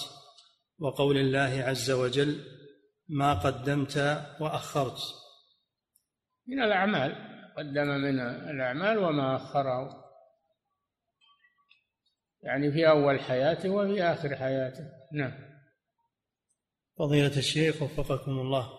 [0.79, 2.39] وقول الله عز وجل
[3.07, 3.97] ما قدمت
[4.39, 4.99] وأخرت.
[6.47, 7.33] من الأعمال.
[7.57, 10.03] قدم من الأعمال وما أخره.
[12.41, 14.83] يعني في أول حياته وفي آخر حياته.
[15.13, 15.52] نعم.
[16.99, 18.69] فضيلة الشيخ وفقكم الله.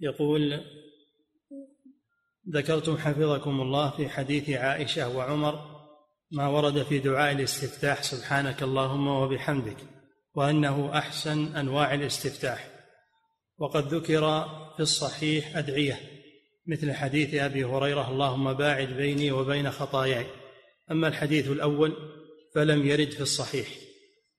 [0.00, 0.60] يقول
[2.50, 5.78] ذكرتم حفظكم الله في حديث عائشة وعمر
[6.30, 9.76] ما ورد في دعاء الاستفتاح سبحانك اللهم وبحمدك
[10.34, 12.70] وأنه أحسن أنواع الاستفتاح
[13.58, 16.00] وقد ذكر في الصحيح أدعية
[16.66, 20.26] مثل حديث أبي هريرة اللهم باعد بيني وبين خطاياي
[20.90, 21.96] أما الحديث الأول
[22.54, 23.68] فلم يرد في الصحيح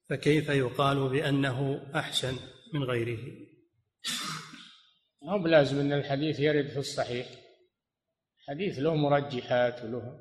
[0.10, 2.36] فكيف يقال بأنه أحسن؟
[2.74, 3.20] من غيره.
[5.22, 7.28] مو بلازم إن الحديث يرد في الصحيح.
[8.48, 10.20] حديث له مرجحات وله.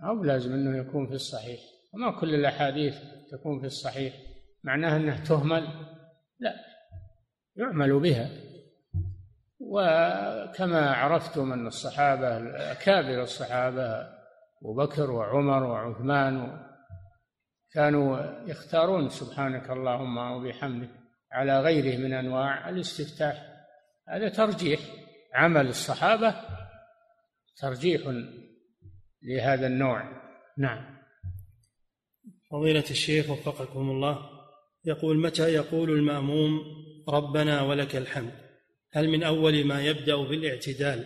[0.00, 1.60] مو بلازم إنه يكون في الصحيح.
[1.94, 2.96] وما كل الأحاديث
[3.32, 4.14] تكون في الصحيح.
[4.64, 5.62] معناه إنها تهمل.
[6.38, 6.54] لا.
[7.56, 8.30] يعمل بها.
[9.60, 12.36] وكما عرفتم أن الصحابة
[12.72, 14.22] أكابر الصحابة
[14.62, 16.58] أبو بكر وعمر وعثمان
[17.72, 18.18] كانوا
[18.48, 21.01] يختارون سبحانك اللهم وبحمدك
[21.32, 23.52] على غيره من أنواع الاستفتاح
[24.08, 24.80] هذا ترجيح
[25.34, 26.34] عمل الصحابة
[27.56, 28.02] ترجيح
[29.22, 30.22] لهذا النوع.
[30.58, 31.02] نعم.
[32.50, 34.18] فضيلة الشيخ وفقكم الله
[34.84, 36.60] يقول متى يقول المأموم
[37.08, 38.32] ربنا ولك الحمد؟
[38.92, 41.04] هل من أول ما يبدأ بالاعتدال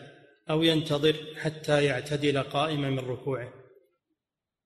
[0.51, 3.53] أو ينتظر حتى يعتدل قائما من ركوعه؟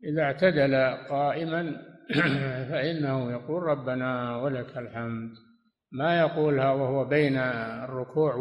[0.04, 0.74] إذا اعتدل
[1.10, 1.86] قائما
[2.70, 5.49] فإنه يقول ربنا ولك الحمد.
[5.92, 8.34] ما يقولها وهو بين الركوع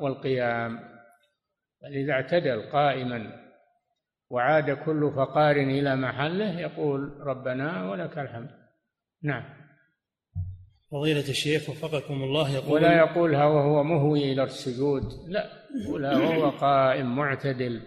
[0.00, 0.80] والقيام
[1.82, 3.42] بل إذا اعتدل قائما
[4.30, 8.50] وعاد كل فقار إلى محله يقول ربنا ولك الحمد.
[9.22, 9.44] نعم.
[10.90, 15.50] فضيلة الشيخ وفقكم الله يقول ولا يقولها وهو مهوي إلى السجود لا
[15.84, 17.82] يقولها وهو قائم معتدل.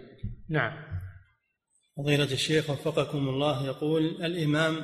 [0.48, 0.72] نعم.
[1.96, 4.76] فضيلة الشيخ وفقكم الله يقول الإمام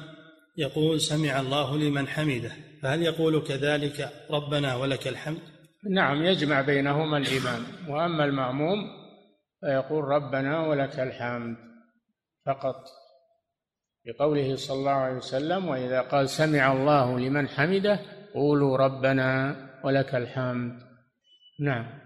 [0.56, 5.38] يقول سمع الله لمن حمده فهل يقول كذلك ربنا ولك الحمد؟
[5.90, 8.78] نعم يجمع بينهما الإمام وأما المأموم
[9.60, 11.56] فيقول ربنا ولك الحمد
[12.46, 12.84] فقط
[14.06, 18.00] بقوله صلى الله عليه وسلم وإذا قال سمع الله لمن حمده
[18.34, 20.80] قولوا ربنا ولك الحمد
[21.60, 22.02] نعم.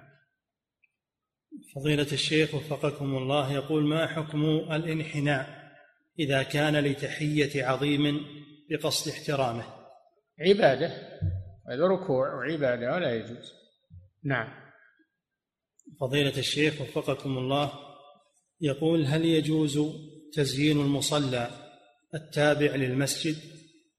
[1.74, 5.55] فضيلة الشيخ وفقكم الله يقول ما حكم الانحناء؟
[6.18, 8.20] إذا كان لتحية عظيم
[8.70, 9.64] بقصد احترامه.
[10.40, 10.86] عبادة
[11.68, 13.52] هذا ركوع وعبادة ولا يجوز.
[14.24, 14.48] نعم.
[16.00, 17.72] فضيلة الشيخ وفقكم الله
[18.60, 19.80] يقول هل يجوز
[20.32, 21.50] تزيين المصلى
[22.14, 23.36] التابع للمسجد؟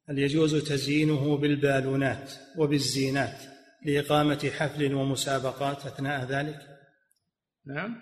[0.09, 3.41] هل يجوز تزيينه بالبالونات وبالزينات
[3.85, 6.59] لإقامة حفل ومسابقات أثناء ذلك؟
[7.65, 7.95] نعم.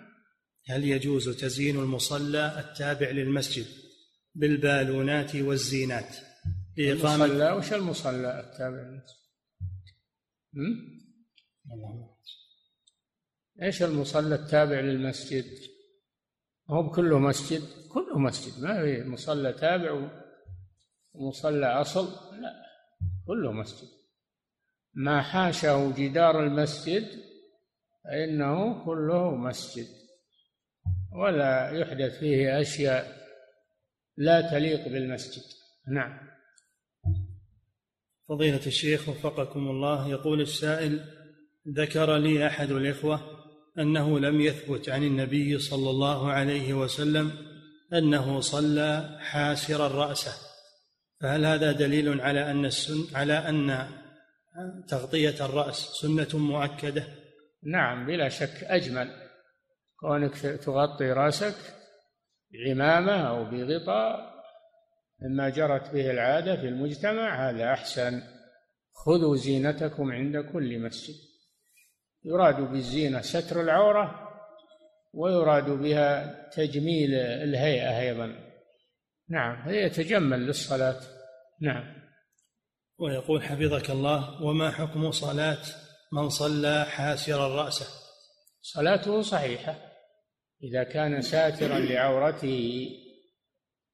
[0.68, 3.66] هل يجوز تزيين المصلى التابع للمسجد
[4.36, 6.16] بالبالونات والزينات.
[6.76, 9.02] لإقامة المصلى وش المصلى؟ التابع؟
[13.62, 15.44] إيش المصلى التابع للمسجد؟
[16.70, 18.62] هو كله مسجد؟ كله مسجد.
[18.62, 20.10] ما في مصلى تابع
[21.14, 22.04] ومصلى أصل؟
[22.40, 22.52] لا
[23.26, 23.88] كله مسجد.
[24.94, 27.08] ما حاشه جدار المسجد
[28.04, 29.86] فإنه كله مسجد.
[31.12, 33.25] ولا يحدث فيه أشياء
[34.16, 35.42] لا تليق بالمسجد.
[35.88, 36.18] نعم.
[38.28, 41.04] فضيلة الشيخ وفقكم الله يقول السائل
[41.68, 43.20] ذكر لي أحد الإخوة
[43.78, 47.32] أنه لم يثبت عن النبي صلى الله عليه وسلم
[47.92, 50.32] أنه صلى حاسرا رأسه
[51.20, 53.88] فهل هذا دليل على أن السن على أن
[54.88, 57.04] تغطية الرأس سنة مؤكدة؟
[57.62, 59.10] نعم بلا شك أجمل.
[60.00, 61.75] كونك تغطي رأسك
[62.52, 64.36] بعمامة أو بغطاء
[65.22, 68.22] مما جرت به العادة في المجتمع هذا أحسن.
[68.92, 71.14] خذوا زينتكم عند كل مسجد.
[72.24, 74.28] يراد بالزينة ستر العورة
[75.14, 78.34] ويراد بها تجميل الهيئة أيضا.
[79.28, 81.00] نعم هي يتجمل للصلاة.
[81.60, 81.96] نعم.
[82.98, 85.62] ويقول حفظك الله وما حكم صلاة
[86.12, 87.86] من صلى حاسرا رأسه؟
[88.62, 89.95] صلاته صحيحة.
[90.62, 92.88] إذا كان ساترا لعورته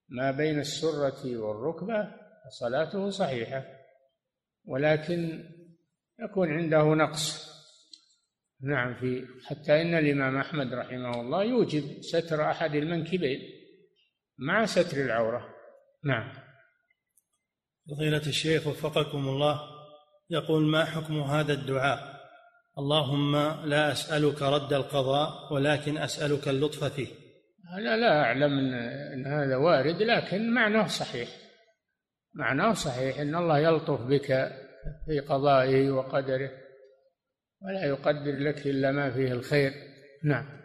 [0.08, 2.14] ما بين السرة والركبة
[2.46, 3.64] فصلاته صحيحة
[4.64, 5.44] ولكن
[6.20, 7.52] يكون عنده نقص.
[8.60, 13.40] نعم في حتى إن الإمام أحمد رحمه الله يوجب ستر أحد المنكبين
[14.38, 15.54] مع ستر العورة.
[16.04, 16.32] نعم.
[17.90, 19.60] فضيلة الشيخ وفقكم الله
[20.30, 22.11] يقول ما حكم هذا الدعاء؟
[22.78, 27.08] اللهم لا أسألك رد القضاء ولكن أسألك اللطف فيه.
[27.78, 28.74] أنا لا أعلم
[29.12, 31.28] ان هذا وارد لكن معناه صحيح.
[32.34, 34.52] معناه صحيح إن الله يلطف بك
[35.06, 36.50] في قضائه وقدره
[37.62, 39.72] ولا يقدر لك إلا ما فيه الخير.
[40.24, 40.62] نعم.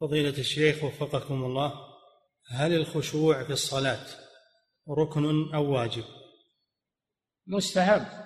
[0.00, 1.72] فضيلة الشيخ وفقكم الله
[2.50, 4.06] هل الخشوع في الصلاة
[4.98, 6.04] ركن أو واجب؟
[7.46, 8.23] مستحب.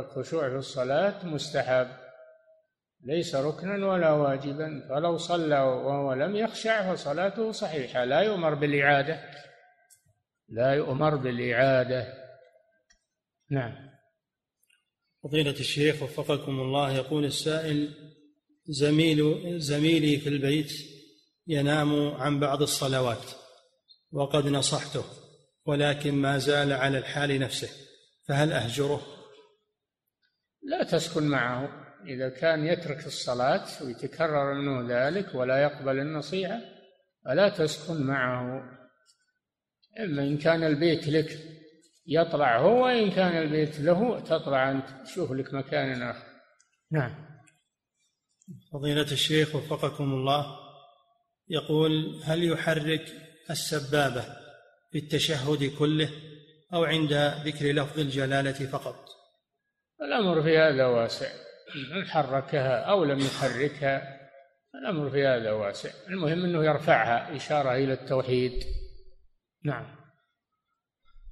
[0.00, 1.88] الخشوع في الصلاة مستحب.
[3.04, 4.86] ليس ركنا ولا واجبا.
[4.88, 8.04] فلو صلى وهو لم يخشع فصلاته صحيحة.
[8.04, 9.20] لا يؤمر بالإعادة.
[10.48, 12.14] لا يؤمر بالإعادة.
[13.50, 13.88] نعم.
[15.24, 17.94] فضيلة الشيخ وفقكم الله يقول السائل
[18.66, 20.72] زميل زميلي في البيت
[21.46, 23.24] ينام عن بعض الصلوات
[24.12, 25.04] وقد نصحته
[25.66, 27.68] ولكن ما زال على الحال نفسه
[28.28, 29.17] فهل أهجره؟
[30.62, 31.84] لا تسكن معه.
[32.06, 36.60] إذا كان يترك الصلاة ويتكرر منه ذلك ولا يقبل النصيحة
[37.24, 38.62] فلا تسكن معه.
[40.00, 41.38] إما إن كان البيت لك
[42.06, 44.86] يطلع هو وإن كان البيت له تطلع أنت.
[45.04, 46.26] تشوف لك مكان آخر.
[46.90, 47.28] نعم.
[48.72, 50.46] فضيلة الشيخ وفقكم الله
[51.48, 53.12] يقول هل يحرك
[53.50, 54.22] السبابة
[54.92, 56.10] في التشهد كله
[56.74, 57.12] أو عند
[57.44, 59.17] ذكر لفظ الجلالة فقط؟
[60.02, 61.28] الأمر في هذا واسع.
[61.94, 64.18] من حركها أو لم يحركها
[64.74, 65.90] الأمر في هذا واسع.
[66.08, 68.64] المهم أنه يرفعها إشارة إلى التوحيد.
[69.64, 69.98] نعم.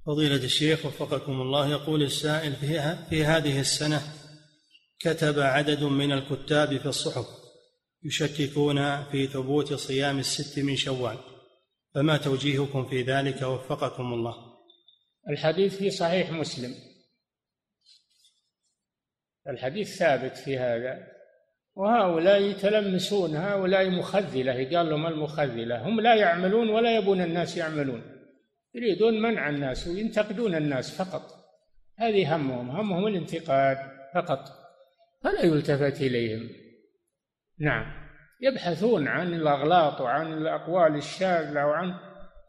[0.05, 2.53] فضيلة الشيخ وفقكم الله يقول السائل
[3.09, 4.01] في هذه السنة
[4.99, 7.25] كتب عدد من الكتاب في الصحف
[8.03, 11.17] يشككون في ثبوت صيام الست من شوال.
[11.95, 14.35] فما توجيهكم في ذلك؟ وفقكم الله.
[15.29, 16.96] الحديث في صحيح مسلم.
[19.49, 21.07] الحديث ثابت في هذا.
[21.75, 25.87] وهؤلاء يتلمسون هؤلاء مخذلة قال لهم المخذلة.
[25.87, 28.01] هم لا يعملون ولا يبون الناس يعملون.
[28.75, 31.21] يريدون منع الناس وينتقدون الناس فقط.
[31.97, 33.77] هذه همهم همهم الانتقاد
[34.13, 34.39] فقط.
[35.23, 36.49] فلا يلتفت إليهم.
[37.59, 38.07] نعم.
[38.41, 41.93] يبحثون عن الأغلاط وعن الأقوال الشاذة وعن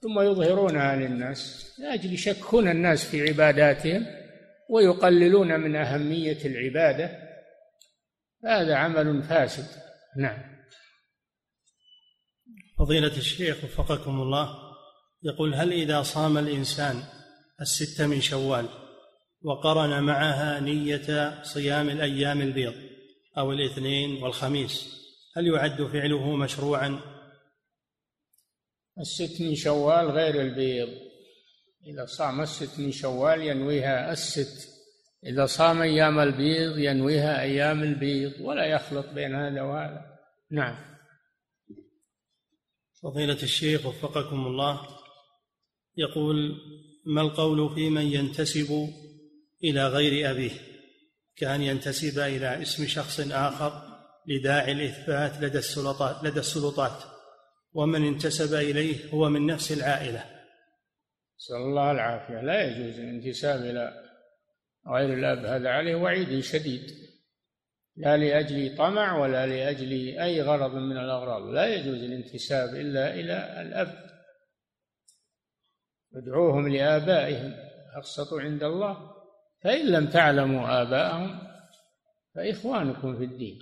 [0.02, 4.06] ثم يظهرونها للناس لأجل يشكون الناس في عباداتهم.
[4.68, 7.28] ويقللون من أهمية العبادة
[8.44, 9.66] هذا عمل فاسد.
[10.16, 10.58] نعم.
[12.78, 14.48] فضيلة الشيخ وفقكم الله
[15.22, 17.02] يقول هل إذا صام الإنسان
[17.60, 18.68] الست من شوال
[19.42, 22.74] وقرن معها نية صيام الأيام البيض
[23.38, 24.98] أو الاثنين والخميس
[25.36, 27.00] هل يعد فعله مشروعا؟
[29.00, 31.07] الست من شوال غير البيض.
[31.86, 34.68] إذا صام الست من شوال ينويها الست.
[35.26, 40.18] إذا صام أيام البيض ينويها أيام البيض ولا يخلط بين هذا وهذا.
[40.50, 40.98] نعم.
[43.02, 44.80] فضيلة الشيخ وفقكم الله
[45.96, 46.56] يقول
[47.06, 48.88] ما القول في من ينتسب
[49.64, 50.50] إلى غير أبيه؟
[51.36, 53.82] كأن ينتسب إلى اسم شخص آخر
[54.26, 57.02] لداعي الإثبات لدى السلطات لدى السلطات.
[57.72, 60.37] ومن انتسب إليه هو من نفس العائلة.
[61.38, 62.40] نسأل الله العافية.
[62.40, 64.04] لا يجوز الانتساب إلى
[64.88, 65.94] غير الأب هذا عليه.
[65.94, 67.08] وعيد شديد.
[67.96, 71.42] لا لأجل طمع ولا لأجل أي غرض من الأغراض.
[71.42, 74.08] لا يجوز الانتساب إلا إلى الأب.
[76.14, 77.54] ادعوهم لآبائهم.
[77.96, 79.10] أقسط عند الله.
[79.64, 81.40] فإن لم تعلموا آباءهم
[82.34, 83.58] فإخوانكم في الدين.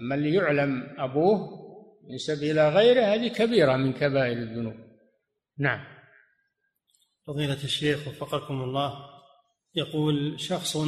[0.00, 1.60] أما اللي يعلم أبوه
[2.08, 4.76] ينسب إلى غيره هذه كبيرة من كبائر الذنوب.
[5.58, 5.99] نعم.
[7.26, 9.10] فضيلة الشيخ وفقكم الله
[9.74, 10.78] يقول شخص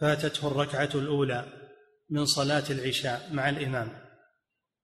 [0.00, 1.52] فاتته الركعة الأولى
[2.10, 4.08] من صلاة العشاء مع الإمام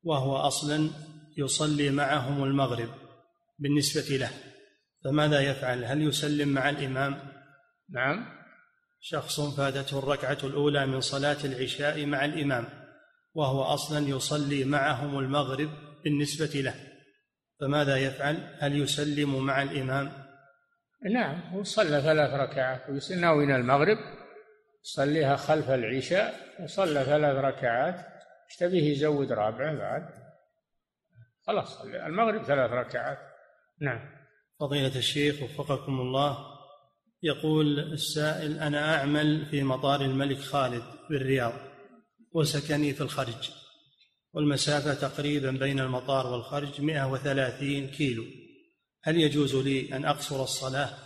[0.02, 0.90] وهو أصلا
[1.36, 2.88] يصلي معهم المغرب
[3.58, 4.30] بالنسبة له
[5.04, 7.32] فماذا يفعل هل يسلم مع الإمام
[7.90, 8.26] نعم
[9.00, 12.68] شخص فاتته الركعة الأولى من صلاة العشاء مع الإمام
[13.34, 15.70] وهو أصلا يصلي معهم المغرب
[16.04, 16.74] بالنسبة له
[17.60, 20.23] فماذا يفعل؟ هل يسلم مع الإمام؟
[21.10, 23.10] نعم هو صلى ثلاث ركعات.
[23.10, 23.98] ناوينا المغرب
[24.82, 27.94] صليها خلف العشاء وصلى ثلاث ركعات.
[28.50, 30.08] إيش تبيه يزود رابعة بعد.
[31.46, 33.18] خلاص المغرب ثلاث ركعات.
[33.80, 34.00] نعم.
[34.60, 36.38] فضيلة الشيخ وفقكم الله
[37.22, 41.52] يقول السائل أنا أعمل في مطار الملك خالد بالرياض
[42.32, 43.50] وسكني في الخرج
[44.32, 48.24] والمسافة تقريبا بين المطار والخرج 130 كيلو.
[49.02, 51.03] هل يجوز لي أن أقصر الصلاة؟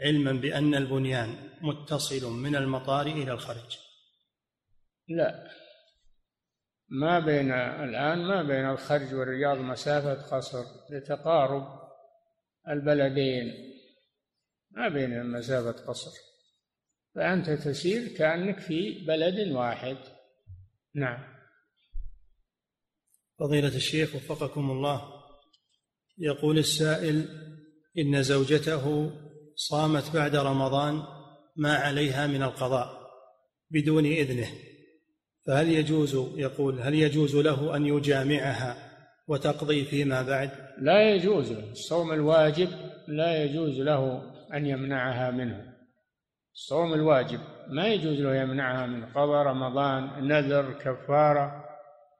[0.00, 3.78] علما بأن البنيان متصل من المطار إلى الخرج
[5.08, 5.50] لا.
[6.88, 11.80] ما بين الآن ما بين الخرج والرياض مسافة قصر لتقارب
[12.68, 13.74] البلدين.
[14.70, 16.10] ما بين المسافة قصر.
[17.14, 19.96] فأنت تسير كأنك في بلد واحد.
[20.94, 21.40] نعم.
[23.38, 25.12] فضيلة الشيخ وفقكم الله
[26.18, 27.28] يقول السائل
[27.98, 29.12] إن زوجته
[29.68, 31.02] صامت بعد رمضان
[31.56, 33.00] ما عليها من القضاء
[33.70, 34.46] بدون إذنه.
[35.46, 38.76] فهل يجوز يقول هل يجوز له أن يجامعها
[39.28, 42.68] وتقضي فيما بعد؟ لا يجوز الصوم الواجب
[43.08, 44.22] لا يجوز له
[44.54, 45.74] أن يمنعها منه.
[46.54, 51.64] الصوم الواجب ما يجوز له يمنعها من قضاء رمضان نذر كفارة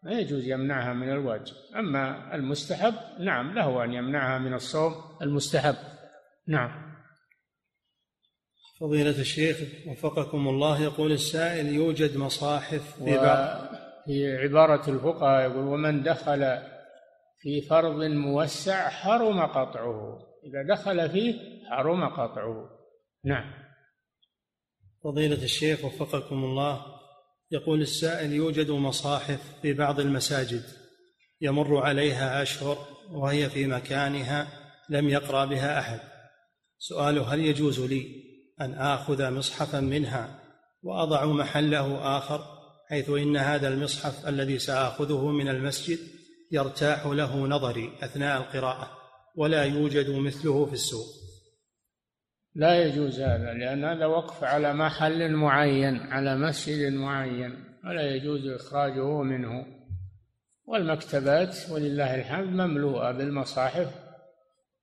[0.03, 1.55] ما يجوز يمنعها من الواجب.
[1.77, 4.95] أما المستحب نعم له أن يمنعها من الصوم.
[5.23, 5.77] المستحب
[6.49, 6.90] نعم.
[8.81, 13.71] فضيلة الشيخ وفقكم الله يقول السائل يوجد مصاحف في بعض
[14.07, 16.59] في عبارة الفقهاء يقول ومن دخل
[17.41, 21.35] في فرض موسع حرم قطعه إذا دخل فيه
[21.71, 22.71] حرم قطعه.
[23.25, 23.53] نعم.
[25.05, 26.87] فضيلة الشيخ وفقكم الله
[27.51, 30.63] يقول السائل يوجد مصاحف في بعض المساجد
[31.41, 32.79] يمر عليها أشهر
[33.11, 34.49] وهي في مكانها
[34.91, 36.01] لم يقرأ بها أحد.
[36.79, 38.30] سؤاله هل يجوز لي
[38.61, 40.39] أن آخذ مصحفا منها
[40.83, 42.45] وأضع محله آخر
[42.89, 45.99] حيث إن هذا المصحف الذي سآخذه من المسجد
[46.53, 48.91] يرتاح له نظري أثناء القراءة
[49.37, 51.07] ولا يوجد مثله في السوق.
[52.55, 59.23] لا يجوز هذا لأن هذا وقف على محل معين على مسجد معين ولا يجوز إخراجه
[59.23, 59.67] منه.
[60.65, 63.95] والمكتبات ولله الحمد مملوءة بالمصاحف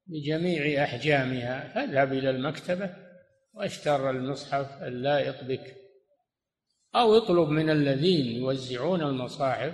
[0.08, 3.07] بجميع أحجامها فاذهب إلى المكتبة
[3.58, 5.76] واشتر المصحف اللائق بك
[6.96, 9.74] أو اطلب من الذين يوزعون المصاحف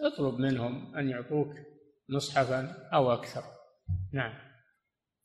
[0.00, 1.54] اطلب منهم أن يعطوك
[2.08, 3.42] مصحفا أو أكثر.
[4.12, 4.34] نعم.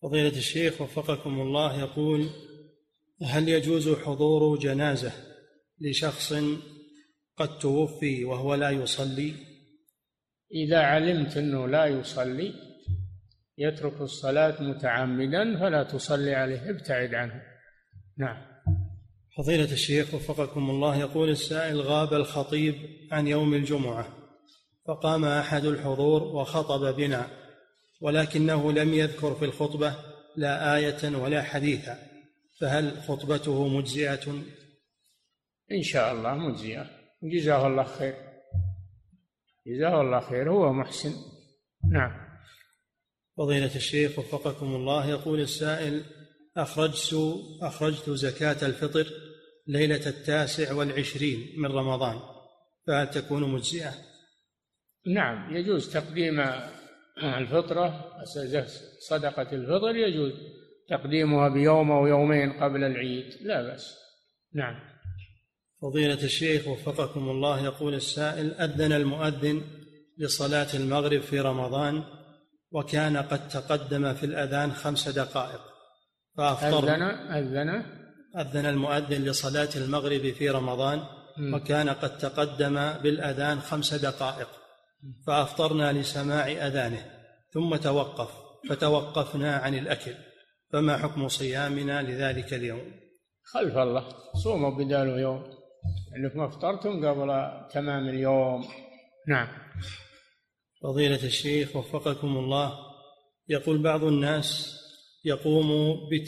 [0.02, 2.30] فضيلة الشيخ وفقكم الله يقول
[3.24, 5.12] هل يجوز حضور جنازة
[5.82, 6.34] لشخص
[7.38, 9.34] قد توفي وهو لا يصلي؟
[10.52, 12.54] إذا علمت أنه لا يصلي
[13.58, 17.53] يترك الصلاة متعمدا فلا تصلي عليه ابتعد عنه.
[18.18, 18.38] نعم.
[19.38, 22.76] فضيلة الشيخ وفقكم الله يقول السائل غاب الخطيب
[23.12, 24.08] عن يوم الجمعة
[24.88, 27.28] فقام أحد الحضور وخطب بنا
[28.02, 29.96] ولكنه لم يذكر في الخطبة
[30.36, 31.98] لا آية ولا حديثا
[32.60, 34.32] فهل خطبته مجزئة؟
[35.72, 36.90] إن شاء الله مجزئة.
[37.24, 38.16] جزاه الله خير.
[39.68, 41.14] جزاه الله خير هو محسن.
[41.92, 42.12] نعم.
[43.38, 46.04] فضيلة الشيخ وفقكم الله يقول السائل
[46.58, 47.16] أخرجت
[47.62, 49.08] أخرجت زكاة الفطر
[49.68, 52.20] ليلة التاسع والعشرين من رمضان
[52.88, 53.94] فهل تكون مجزئة؟
[55.08, 56.44] نعم يجوز تقديم
[57.24, 58.16] الفطرة
[59.00, 60.34] صدقة الفطر يجوز
[60.90, 63.96] تقديمها بيوم أو يومين قبل العيد لا بأس.
[64.54, 64.80] نعم.
[65.82, 69.62] فضيلة الشيخ وفقكم الله يقول السائل أذن المؤذن
[70.18, 72.04] لصلاة المغرب في رمضان
[72.72, 75.73] وكان قد تقدم في الأذان خمس دقائق.
[76.38, 76.84] فأفطر.
[76.84, 77.84] أذن أذن.
[78.38, 81.04] أذن المؤذن لصلاة المغرب في رمضان
[81.54, 84.48] وكان قد تقدم بالأذان خمس دقائق.
[85.28, 87.06] فأفطرنا لسماع أذانه
[87.54, 88.30] ثم توقف
[88.70, 90.14] فتوقفنا عن الأكل.
[90.74, 92.92] فما حكم صيامنا لذلك اليوم؟
[93.44, 94.06] خلف الله
[94.44, 95.44] صوموا بدال يوم.
[96.18, 98.68] إنكم أفطرتم قبل تمام اليوم.
[99.28, 99.48] نعم.
[100.84, 102.74] فضيلة الشيخ وفقكم الله
[103.50, 104.80] يقول بعض الناس
[105.26, 106.28] يقوم بت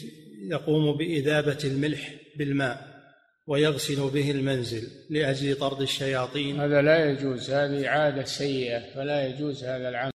[0.51, 2.95] يقوم بإذابة الملح بالماء
[3.47, 6.59] ويغسل به المنزل لأجل طرد الشياطين.
[6.59, 10.14] هذا لا يجوز هذه عادة سيئة فلا يجوز هذا العمل.